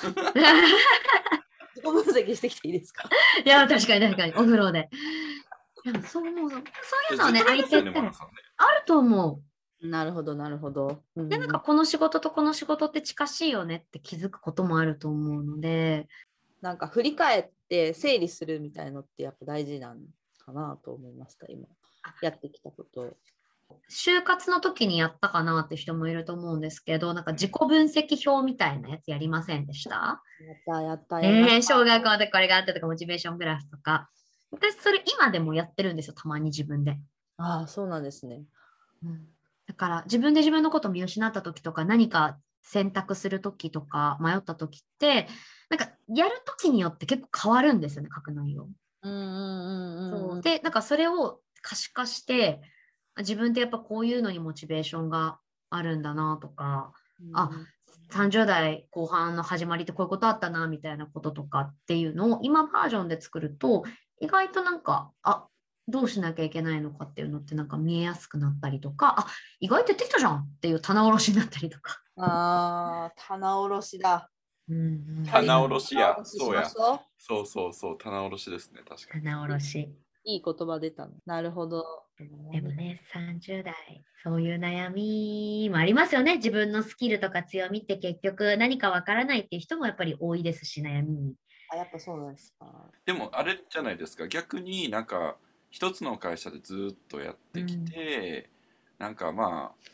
[1.75, 3.09] 自己分析してきていいですか？
[3.45, 4.89] いや、確かに確かに、お風呂で。
[5.85, 6.49] でもそう思う。
[6.49, 6.63] そうい
[7.15, 7.99] うのはね、相手って
[8.57, 9.41] あると思
[9.81, 11.03] なるほど、なるほど。
[11.15, 11.29] うんう。
[11.29, 16.07] で、なんかこの仕事とこの仕事って近しいよねって気づくこともあると思うので、
[16.61, 19.99] なんか振り返って整理するみたいのってやっぱ大事なん
[20.45, 21.67] かなと思いました、今。
[22.21, 23.17] やってきたことを。
[23.89, 29.95] 就活の時にやったかなって人もいると思うんですけど、なんか自己分析表みたいなやつやりませんでした？
[29.95, 30.21] やっ
[30.65, 34.09] た、やった、やりまえー、小学校でこれがあったとか、モチベーショングラフとか。
[34.53, 36.99] 私、それ今でもやってるんですよ、たまに自分で。
[37.37, 38.43] ああ、そうなんですね。
[39.67, 45.27] だから、自分で自分のことを見失った時とか、何か選択する時とか、迷った時って、
[45.69, 48.69] なんか、やる時によって結構変わるんですよね、書く内容。
[50.41, 52.61] で、なんかそれを可視化して、
[53.17, 55.39] 自分ってやっぱこういうのにモチベーションが
[55.69, 56.93] あるんだなとか、
[57.33, 57.49] あ
[58.11, 63.83] 30代後半の始まりってこういうことあったなみたいなこととかっていうのを今バージョンで作ると
[64.23, 65.47] 意外となんかあ
[65.87, 69.27] どうしなきゃいけないのかっていうのってなんか見えやすくなったりとかあ
[69.59, 71.99] 意外とできたじゃんっていう棚卸しになったりとか。
[72.15, 74.29] ああ、棚卸しだ。
[74.69, 79.95] うん棚卸しやそうやそうそうそう棚卸しですね確かに棚卸し。
[80.25, 81.11] いい言葉出たの。
[81.25, 81.83] なるほど。
[82.17, 83.75] でもね、30代、
[84.23, 86.37] そういう悩みもありますよね。
[86.37, 91.33] 自分のスキルとか強みって結局何かわからないっていう人もやっぱり多いですし、悩みに。
[91.73, 92.67] あ、やっぱそうなんですか。
[93.05, 94.27] でもあれじゃないですか。
[94.27, 95.37] 逆になんか
[95.69, 98.49] 一つの会社でずっとやってきて、
[98.99, 99.89] なんかまあ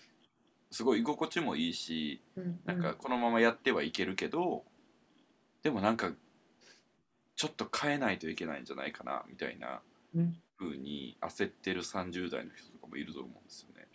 [0.72, 4.64] すごい居心地もいいしうんなんかこのままやってはいけるけど、
[5.64, 6.12] でもなんか
[7.36, 9.82] ちょっと変えないといけないんじゃないかなみたいな
[10.14, 10.42] うん。
[10.60, 13.88] 風に焦ってる30代の人とかもいると思うんですよね。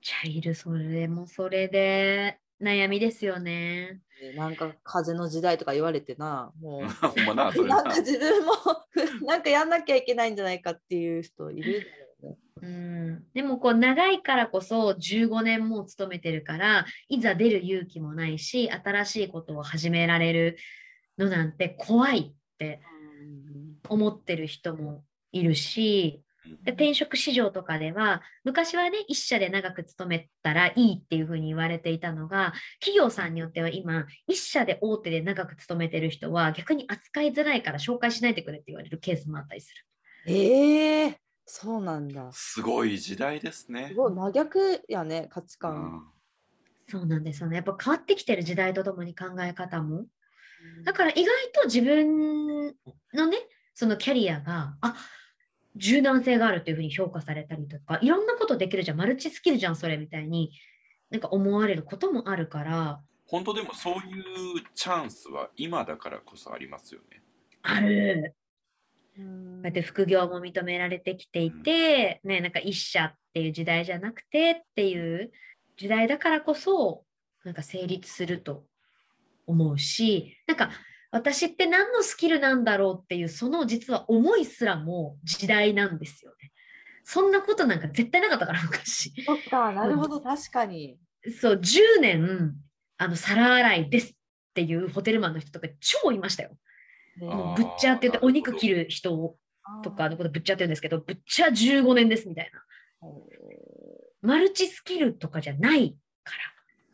[0.00, 4.00] チャイル、それもそれで悩みですよね。
[4.22, 6.82] ねなんか風の時代とか言われてな、もう。
[7.06, 8.52] ほんまなそれななんか自分も
[9.26, 12.38] なんかやんなきゃいけないんじゃないかっていう人いるだろうね。
[12.62, 20.56] うん、でもこう長いからこそ15年も勤めてるからいざ出る勇気もないし新しいことを始められる
[21.18, 22.80] のなんて怖いって
[23.88, 26.22] 思ってる人もいるし
[26.64, 39.72] で転職市場とかでは昔はね一社で長く勤めたらいいっていうふうに言われていたのが企業さんによっては今一社で大手で長く勤めてる人は逆に扱いづらいから紹介しないでくれって言われるケースもあったりす
[40.26, 40.32] る。
[40.32, 42.30] ええそうなんだ。
[42.32, 43.94] すごい時代ですねす。
[43.94, 45.74] ごい真逆やね、価値う観。
[45.74, 46.02] ん
[46.88, 47.56] そうなんですよね。
[47.56, 50.06] やっぱ変わってきてる時代とともに考え方も。
[50.84, 52.66] だから意外と自分
[53.14, 53.38] のね、
[53.74, 54.94] そのキャリアが、あ
[55.76, 60.52] 柔軟性があるというふうに評価されたりとか、いろんなことできるじゃん、マルチスキルじゃん、それみたいに、
[61.10, 67.22] なんか思われることもあるから、本当でもそういうチャンスは今だからこそありますよね。
[67.62, 68.34] ある。
[69.18, 75.30] うんこうやって副業も認められてきていて、ね、なんか一社っていう時代じゃなくてっていう
[75.76, 77.04] 時代だからこそ
[77.44, 78.64] なんか成立すると
[79.46, 80.70] 思うしなんか
[81.12, 86.50] 私って何のスキルなんだろうっていうその実は思いすらも時代なんですよね。
[87.04, 89.12] そんなことなんか絶対なかったから昔。
[89.24, 90.98] そっか、なるほど、 確かに。
[91.38, 92.54] そう10年
[92.96, 94.14] あの皿洗いですっ
[94.54, 96.56] ていうホテルマンの人とか超いましたよ。
[97.20, 99.36] あーブッチャーって言ってお肉切る人
[99.84, 102.62] とかのことブッチャーって言うんですけど、ブッチャー15年ですみたいな。
[104.22, 105.94] マルチスキルとかじゃない
[106.24, 106.42] から。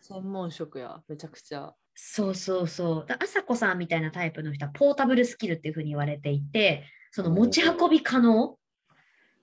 [0.00, 1.72] 専門職や、めちゃくちゃ。
[2.00, 3.06] そうそうそう。
[3.08, 8.56] だ朝子さんみたいなタイプの人はポータブルスキルっていうふうに言われていて、その持ち運び可能？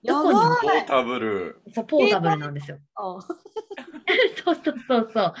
[0.02, 0.38] どこに？
[0.38, 2.78] ポータブルそうポータブルなんですよ。
[2.94, 3.18] あ
[4.42, 5.22] そうそうそうそう。
[5.22, 5.34] だか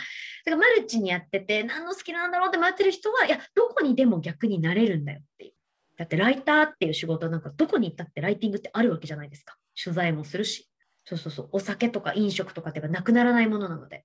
[0.44, 5.52] らマルチにやってて、何のスキルなんだろうって迷ってる人は、いや、どこにでも逆になれるんだよっていう。
[5.96, 9.56] だってライターっていう仕事なんかどこに行ったってライティングってあるわけじゃないですか。
[9.82, 10.68] 取材もするし。
[11.06, 11.48] そうそうそう。
[11.52, 14.04] お酒とか飲食とかってなくならないものなので。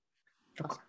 [0.56, 0.80] とか。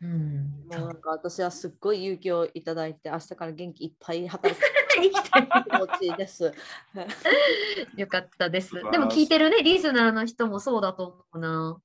[0.00, 0.64] うん。
[0.70, 4.64] もうなんか私はすっごい勇気をいただいて、明日から元気いっぱい働く
[4.98, 6.52] 気持ちです。
[7.96, 8.74] よかったです。
[8.74, 11.80] でも聞いてるね、リスナーの人もそうだと思うな。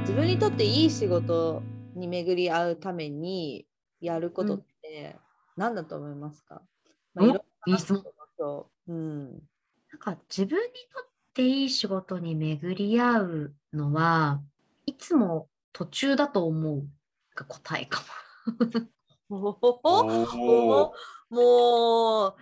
[0.00, 1.62] 自分にとっていい仕事
[1.94, 3.66] に巡り合うために
[4.00, 5.16] やることって
[5.56, 6.62] 何だと思いますか、
[7.14, 8.02] まあおいい質問
[8.36, 9.30] とうん。
[9.92, 14.42] なんか自分にとっていい仕事に巡り合うのは
[14.86, 16.86] いつも途中だと思う。
[17.34, 18.02] が答えか
[19.28, 20.92] も。
[21.30, 22.34] もう、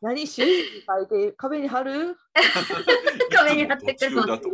[0.00, 2.16] 何、習字に書いて壁に貼る？
[3.32, 4.48] 壁に貼ってくる途中だと。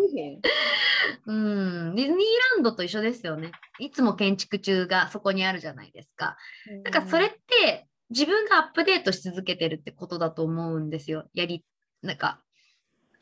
[1.26, 2.18] うん、ディズニー
[2.56, 3.52] ランドと一緒ですよね。
[3.78, 6.36] いつも建築中がそこにあるじゃないですか。
[6.84, 6.92] なん。
[6.92, 11.28] かそれって自分がアップデートし続けてるってことだと思うんですよ。
[11.32, 11.64] やり、
[12.02, 12.42] なんか、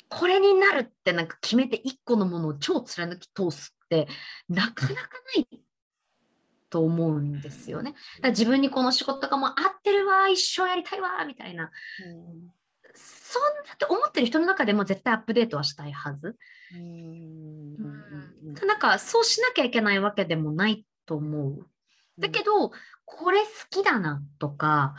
[0.08, 4.08] これになるってなんか決めて一個のものを超貫き通すって
[4.48, 5.48] なかなかない
[6.70, 7.94] と思うんですよね。
[8.22, 11.70] だ自分にこの仕事がもう合ってるわ、一生やりたいわ、みたいな。
[12.04, 12.50] うん
[12.92, 16.36] そんなって思ってる人の中でも絶対アップデートはしたいはず。
[16.74, 17.94] うんうん
[18.48, 21.66] うんなんかそうしなきゃいけないわけでもないと思う。
[22.18, 22.72] だけど、
[23.04, 24.96] これ好きだなとか、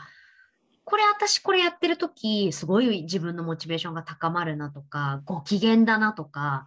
[0.84, 6.66] これ私これやってる時すごい自分のモチベーションが高まるなとか、ご機嫌だなとか、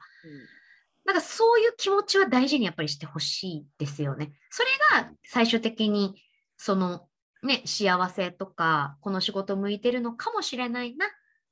[1.06, 4.34] なんかそういう気持ちは大事にやっぱりしてほしいですよね。
[4.50, 4.70] それ
[5.02, 6.16] が最終的に
[6.58, 7.08] その
[7.46, 11.06] ね、幸せとか、この仕事向いてるのかもしれないな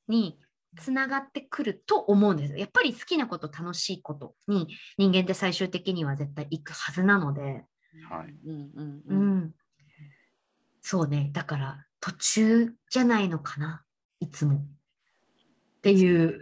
[0.08, 0.40] に
[0.78, 2.58] つながってくると思うんですよ。
[2.58, 7.42] やっぱり好きなこと、楽しいことに人間って最終的には絶対行くはずなので、
[8.10, 9.56] はいうんうんううんん。
[10.82, 11.30] そうね。
[11.32, 13.84] だから途中じゃないのかな。
[14.20, 14.56] いつも。
[14.56, 14.62] っ
[15.84, 16.42] ていう。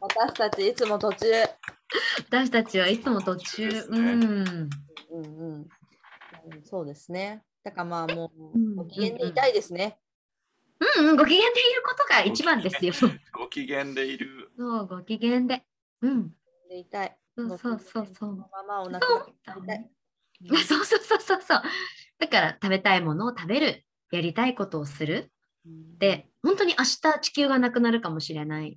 [0.00, 1.26] 私たちいつも途中。
[2.18, 3.68] 私たちはいつも途中。
[3.88, 4.00] うん。
[4.00, 4.64] うん
[5.10, 5.68] うんうん
[6.64, 7.42] そうですね。
[7.62, 9.98] だからまあもうご機嫌でいたいですね。
[10.98, 12.92] うんうん、ご機嫌でいることが一番ですよ。
[12.92, 15.64] そ ご機嫌でいるう、ご機嫌で。
[16.02, 16.34] うん。
[16.68, 17.16] でいたい。
[17.36, 18.36] そうそうそうそう。
[18.36, 19.16] ままお腹そ
[20.80, 21.62] うそうそうそう。
[22.18, 23.84] だから食べたいものを食べる。
[24.10, 25.32] やりたいことをする。
[25.98, 28.76] で、本当に明日地球がなくなるかもしれないっ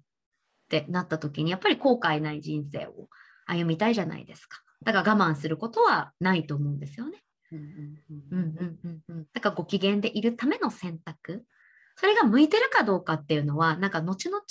[0.69, 3.09] てなった時に、やっぱり後悔ない人生を
[3.45, 4.61] 歩みたいじゃないですか。
[4.83, 7.23] だから我慢することはないと思うんですよね。
[7.51, 9.25] うんうんううんんうんうんうん。
[9.33, 11.45] だからご機嫌でいるための選択。
[11.95, 14.41] それが向いてるかどうかっていうのは、なんか後々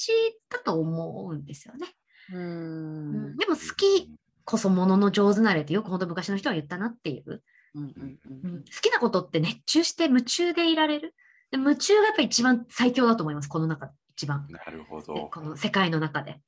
[0.51, 1.87] だと思うんですよね。
[2.33, 4.11] ううんんでも好き
[4.45, 7.43] こそものの上手なれってよく本当昔の人は言ったなっていう。
[7.75, 11.15] うんうんうん好きなことって熱中して夢中でいられる。
[11.51, 13.49] で夢中がやっぱり一番最強だと思います。
[13.49, 14.47] この中で一番。
[14.51, 16.41] なるほでどこの世界の中で。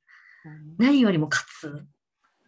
[0.45, 1.85] うん何よりも勝つ。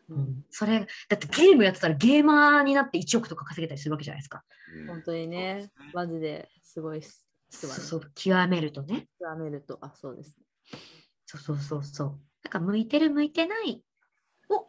[0.09, 4.43] うんそれ、だってゲームやってたらゲーマーになって1億とか稼げたりするわけじゃないですか。
[4.75, 7.25] うん本当にね、マジですごいっす。
[7.49, 9.07] そう極めるとね。
[9.19, 10.37] 極めると、あ、そうです。
[11.25, 12.07] そうそうそうそう。
[12.43, 13.83] なんか向いてる向いてない
[14.49, 14.59] を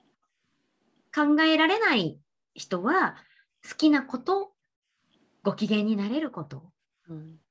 [1.15, 2.21] 考えられない
[2.55, 3.17] 人は
[3.69, 4.53] 好きなこと、
[5.43, 6.73] ご機嫌になれること
[7.09, 7.42] うん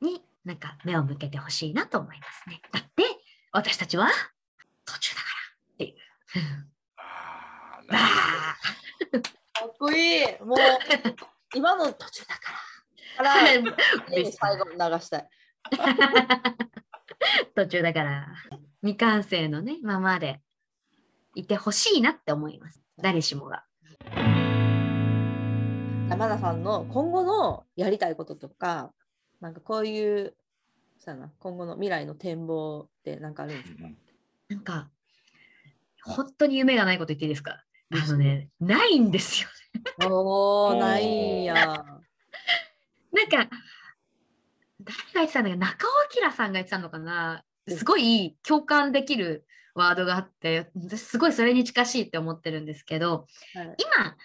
[0.00, 2.60] になんか目を向けてほしいなと思いますね。
[2.72, 3.04] だって
[3.52, 4.08] 私たちは
[4.84, 5.94] 途中だからっていう。
[7.88, 8.56] バあ
[9.60, 10.26] かっこいい。
[10.44, 10.58] もう、
[11.54, 12.58] 今の途中だから。
[13.16, 13.34] から、
[14.30, 15.28] 最後に流したい。
[17.54, 18.28] 途中だから
[18.82, 20.40] 未完成のねままで
[21.34, 22.80] いてほしいなって思います。
[22.98, 23.64] 誰しもが。
[26.08, 28.92] 山田さんの今後のやりたいこととか、
[29.40, 30.34] なんかこういう
[30.98, 33.96] そうやな今後の未来の展望って何かあるんですか、うん
[34.48, 34.88] なんか、
[36.04, 37.64] 本当に夢がないこと言っていいですか？
[37.90, 39.48] あのね、ないんですよ。
[40.08, 41.54] おー、ないんや。
[41.54, 41.84] なんか、
[44.80, 45.56] 誰が言ってたんだけ？
[45.56, 45.90] ど、中尾
[46.24, 47.42] 明さんが言ってたのかな？
[47.68, 53.74] すごい共感できるワードがあって、私すごいそれに近しいって思ってるんですけど、はい。
[53.78, 54.16] 今、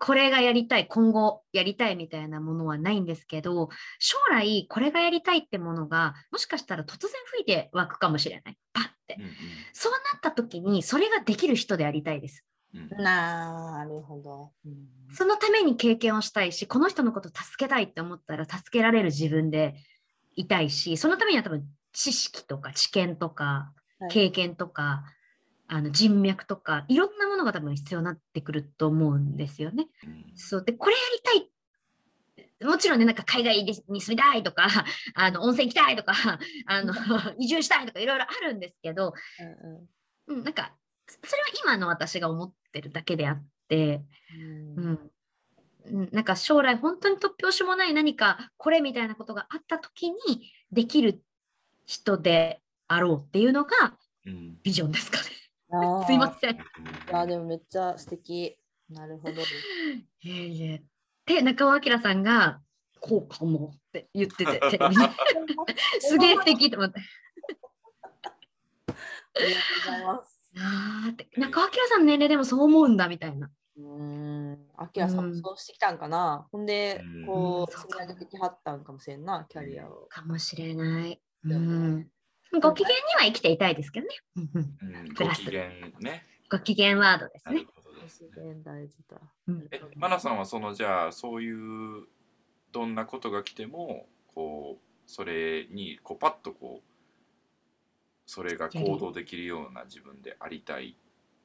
[0.00, 8.58] これがやりたい、今後やりたいみたいなものはないんですけど、将来これがやりたいってものが、もしかしたら突然吹いて湧くかもしれない。
[8.72, 9.16] パッて。
[9.18, 9.30] うん
[9.74, 12.44] そうなった時に、それができる人でありたいです。
[12.74, 14.52] うんうんなるほど。
[14.64, 14.74] うん
[15.12, 19.74] そのために経験をしたいし、この人のこと助けたいって思ったら助けられる自分で
[20.34, 25.04] いたいし、そのためには多分知識とか知見とかはい経験とか、
[25.72, 29.86] あの人脈とかいろんなものが多分必要になってくると思うんですよね。
[30.04, 30.24] うん。
[30.34, 30.64] そう。
[30.64, 32.66] でこれやりたい。
[32.66, 34.66] もちろんねなんか海外に住みたいとか
[35.14, 36.12] あの温泉行きたいとか
[36.66, 36.92] あの
[37.38, 39.14] 移住したいとかいろいろあるんですけど、
[40.26, 40.74] うんうん、なんか
[41.06, 44.02] それは今の私が思ってるだけであって、
[44.34, 44.74] うん。
[44.74, 45.10] うん。
[45.86, 50.16] うん、なんか将来本当に突拍子もない何かこれみたいなことがあった時に
[50.70, 51.22] できる
[51.86, 53.96] 人であろうっていうのが
[54.26, 54.58] うん。
[54.62, 55.24] ビジョンですかね。
[55.24, 55.39] あー
[56.06, 56.56] すいません。
[56.56, 56.58] い
[57.12, 58.56] やでもめっちゃ素敵。
[58.88, 59.40] なるほど。
[59.40, 59.44] い
[60.24, 60.82] えいえ。
[61.26, 62.60] で中尾明さんが
[63.00, 65.02] こうかもって言ってて テレビで
[66.00, 67.00] すげえ素敵と思って。
[68.88, 68.92] あ
[69.38, 70.52] りがとうございます。
[70.58, 73.50] あーって中尾明さんの年齢でもそう思うんだみたいな。
[73.76, 74.66] うーん。
[74.76, 76.48] あきらさんもそうしてきたんかな。
[76.50, 80.06] ほんでうん、こう、うん積み上げてきはったんかもしれんな、キャリアを。
[80.08, 81.22] かもしれない。
[81.44, 82.08] うん、
[82.58, 84.14] ご機嫌には生きていたいですけどね。
[85.14, 85.68] プラスご機嫌
[86.00, 86.26] ね。
[86.50, 87.54] ご機嫌ワードですね。
[87.54, 87.68] なる。
[87.76, 88.54] ほどです自ね。
[88.54, 89.16] 然大事だ。
[89.46, 89.68] うん。
[89.70, 92.06] え、マナさんはそのじゃあそういう
[92.72, 96.90] どんなことが来てもこうそれにこうパッとこう
[98.26, 100.96] それが行動できるような自分でありたい。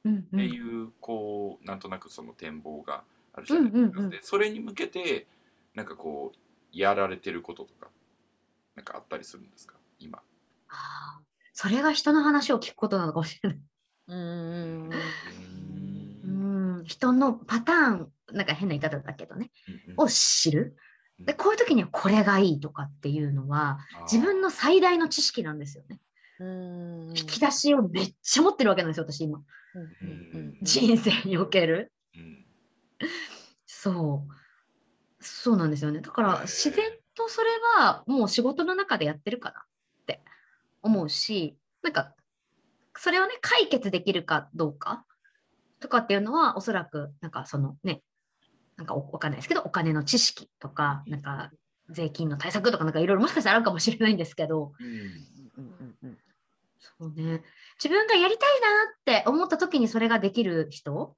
[0.06, 0.20] うんうん。
[0.20, 3.04] っていう、こうなんとなくその展望が
[3.34, 4.10] あるじゃないですか、うんうんうん。
[4.12, 5.28] でそれに向けて
[5.74, 6.38] なんかこう
[6.72, 7.90] やられてることとか
[8.76, 9.76] なんかあったりするんですか？
[10.00, 10.22] 今
[10.70, 13.60] あーそれが人の話を聞くことなのかもしれない。
[14.08, 14.90] うん
[16.24, 16.28] う
[16.82, 19.52] ん人のパターン、なんか変な言い方だけどね、
[19.98, 20.76] を知る。
[21.20, 23.80] うんで、こういう時にはこれがいいとかっていうのは、
[24.12, 26.02] 自分の最大の知識なんですよね。
[26.40, 29.40] うん引き出しをめっちゃ持ってるわけなんですよ、私今。
[29.76, 29.90] うんうん
[30.34, 31.94] うん人生における。
[32.16, 32.46] うん
[33.66, 34.34] そう。
[35.22, 36.02] そうなんですよね。
[36.02, 36.86] だから自然
[37.16, 37.50] とそれ
[37.80, 39.70] はもう仕事の中でやってるかなって
[40.86, 42.14] 思うし、なんか
[42.98, 45.04] それをね、解決できるかどうか
[45.80, 48.02] とかっていうのはおそらくなんかそのね、
[48.78, 51.50] なんかおわかんないですけど、お金の知識とか、なんか
[51.90, 56.18] 税金の対策とかなんかいろいろもしかしたらあるかもしれないんですけど、うんうんうんうん
[57.00, 57.42] そうね。
[57.84, 61.16] 自分がやりたいなって思った時にそれができる人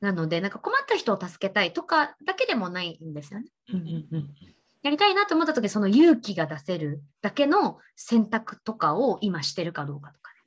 [0.00, 3.46] なので、なんか困った人を助けたいとかだけでもないんですよね。
[3.72, 4.34] うんうんうん
[4.82, 10.38] やりたいなと思った時その勇気が出せるだけの選択とかを今してるかどうかとかね。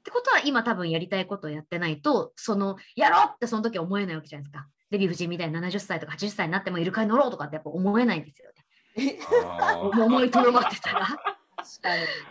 [0.00, 4.66] ってことは今多分やりたいことをやってないと、そのやろうってその時思えないわけじゃないですか。
[4.90, 9.18] デヴィ夫人みたいに70歳とか80歳になってもイルカに乗ろうとかってやっぱ思えないんですよね。
[9.80, 11.00] 思いとどまってたら。
[11.00, 11.18] だか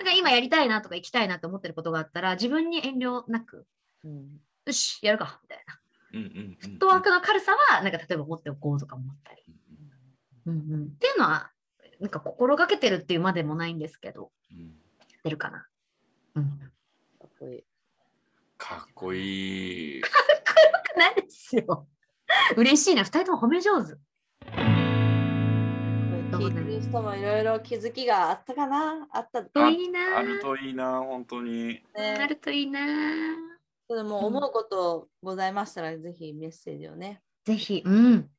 [0.03, 3.65] ら今やりたいなとか行きたいなと思ってることがあったら自分に遠慮なく、
[4.03, 5.79] うんよし、やるかみたいな。
[6.13, 9.43] うんうんうんフットワークの軽さは、なんか例えば持っておこうとか思ったり。
[10.45, 11.51] うんうん、っていうのは、
[11.99, 15.65] なんか心がけてるっていうまでもないんですけど、うんやってるかな。
[16.35, 16.59] うん。
[17.19, 17.63] かっこいい。
[18.57, 20.01] かっこいい。
[20.97, 21.87] ないですよ。
[22.55, 23.93] 嬉しいな、二人とも褒め上手。
[26.33, 30.17] 聞いてる人もいろいろ気づきがあったかなあったといいな。
[30.17, 31.83] あるといいな本当に。
[31.95, 32.27] あね。
[32.27, 32.79] るといいな。
[33.87, 37.21] それも思うことございましたら、ぜひメッセージをね。
[37.45, 38.29] ぜひ、うん。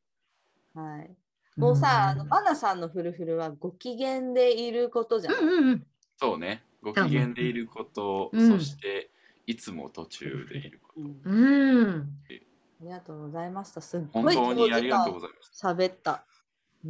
[0.74, 1.16] はい。
[1.57, 5.34] もうさ、あのんマナさんのフルフルはご機嫌でいることじゃん。
[5.34, 5.86] うんうんうん。
[6.16, 6.64] そうね。
[6.82, 9.11] ご機嫌でいること、うんそして
[9.46, 11.00] いつも途中でいること。
[11.00, 12.09] うんうん。
[12.28, 13.80] ありがとうございました。
[13.80, 15.66] すごい当にありがとうございます。
[15.66, 16.24] 喋った。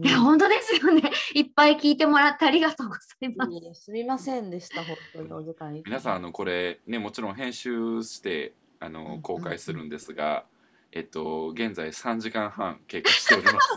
[0.03, 1.03] いや、本当ですよね。
[1.35, 3.53] いっぱい聞いてもらってありがとうございます。
[3.53, 10.47] いいえすみませんでした、本当にお時間皆さんあのこれねもちろん編集してあの公開するんですが、
[10.91, 13.69] えっと現在3時間半経過しております。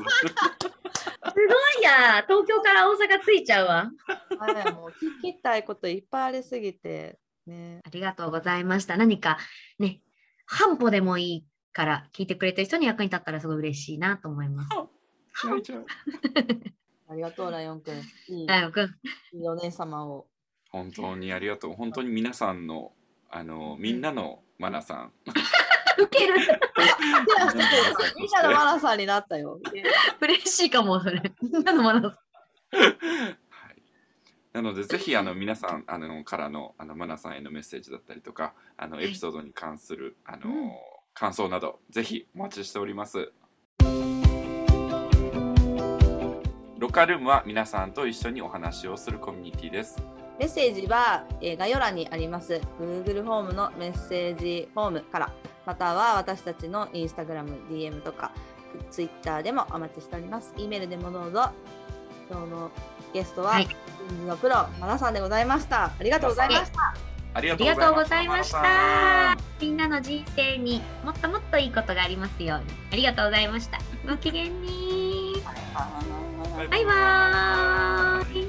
[1.38, 3.91] すごいや、東京から大阪着いちゃうわ。
[4.39, 7.79] はい、もう聞きたいこといっぱいありすぎて、ね。
[7.85, 8.97] ありがとうございました。
[8.97, 9.38] 何か
[9.77, 10.01] ね、
[10.47, 14.69] 半歩でもいいから聞いてくれてる人に役に立ったらすごい嬉しいなと思います。
[17.09, 17.99] ありがとう、ライオンくん。
[18.35, 18.89] いいライオンくん。
[19.33, 20.27] いいお姉様を。
[20.71, 22.93] 本当にありがとう本当に皆さんの
[23.29, 25.13] あのみんなのマナさん
[25.98, 26.36] ウケる。
[28.18, 29.60] みんなのマナさんになったよ。
[30.22, 31.22] 嬉しいかも、それ。
[31.41, 33.82] みんなのマナはい、
[34.54, 40.72] なのでぜひあの皆さんあのからのあのマナさんへのメッセージだったりとかあのエピソードに関する、あのうん
[41.20, 43.32] 感想などぜひお待ちしております。
[46.78, 49.98] ロカルームは皆さんと一緒にお話をするコミュニティです。
[50.39, 55.31] メッセージは、えー概要欄にあります Google フォームのメッセージフォームから
[55.65, 58.31] または私たちの Instagram、DM とか
[58.91, 60.53] Twitter でもお待ちしております。
[60.57, 61.49] E メールでもどうぞ。
[62.29, 62.71] 今日の
[63.13, 63.73] ゲストは、はいジ
[64.15, 65.85] ンズのプロ、マナさんでございました。
[65.85, 66.93] ありがとうございました。
[67.33, 69.38] ありがとうございました。
[69.59, 72.65] みんなの人生にもっともっといいことがありますように。
[72.93, 73.79] ありがとうございました。
[74.09, 75.33] ごきげんに。
[75.33, 78.47] んバイバーイ。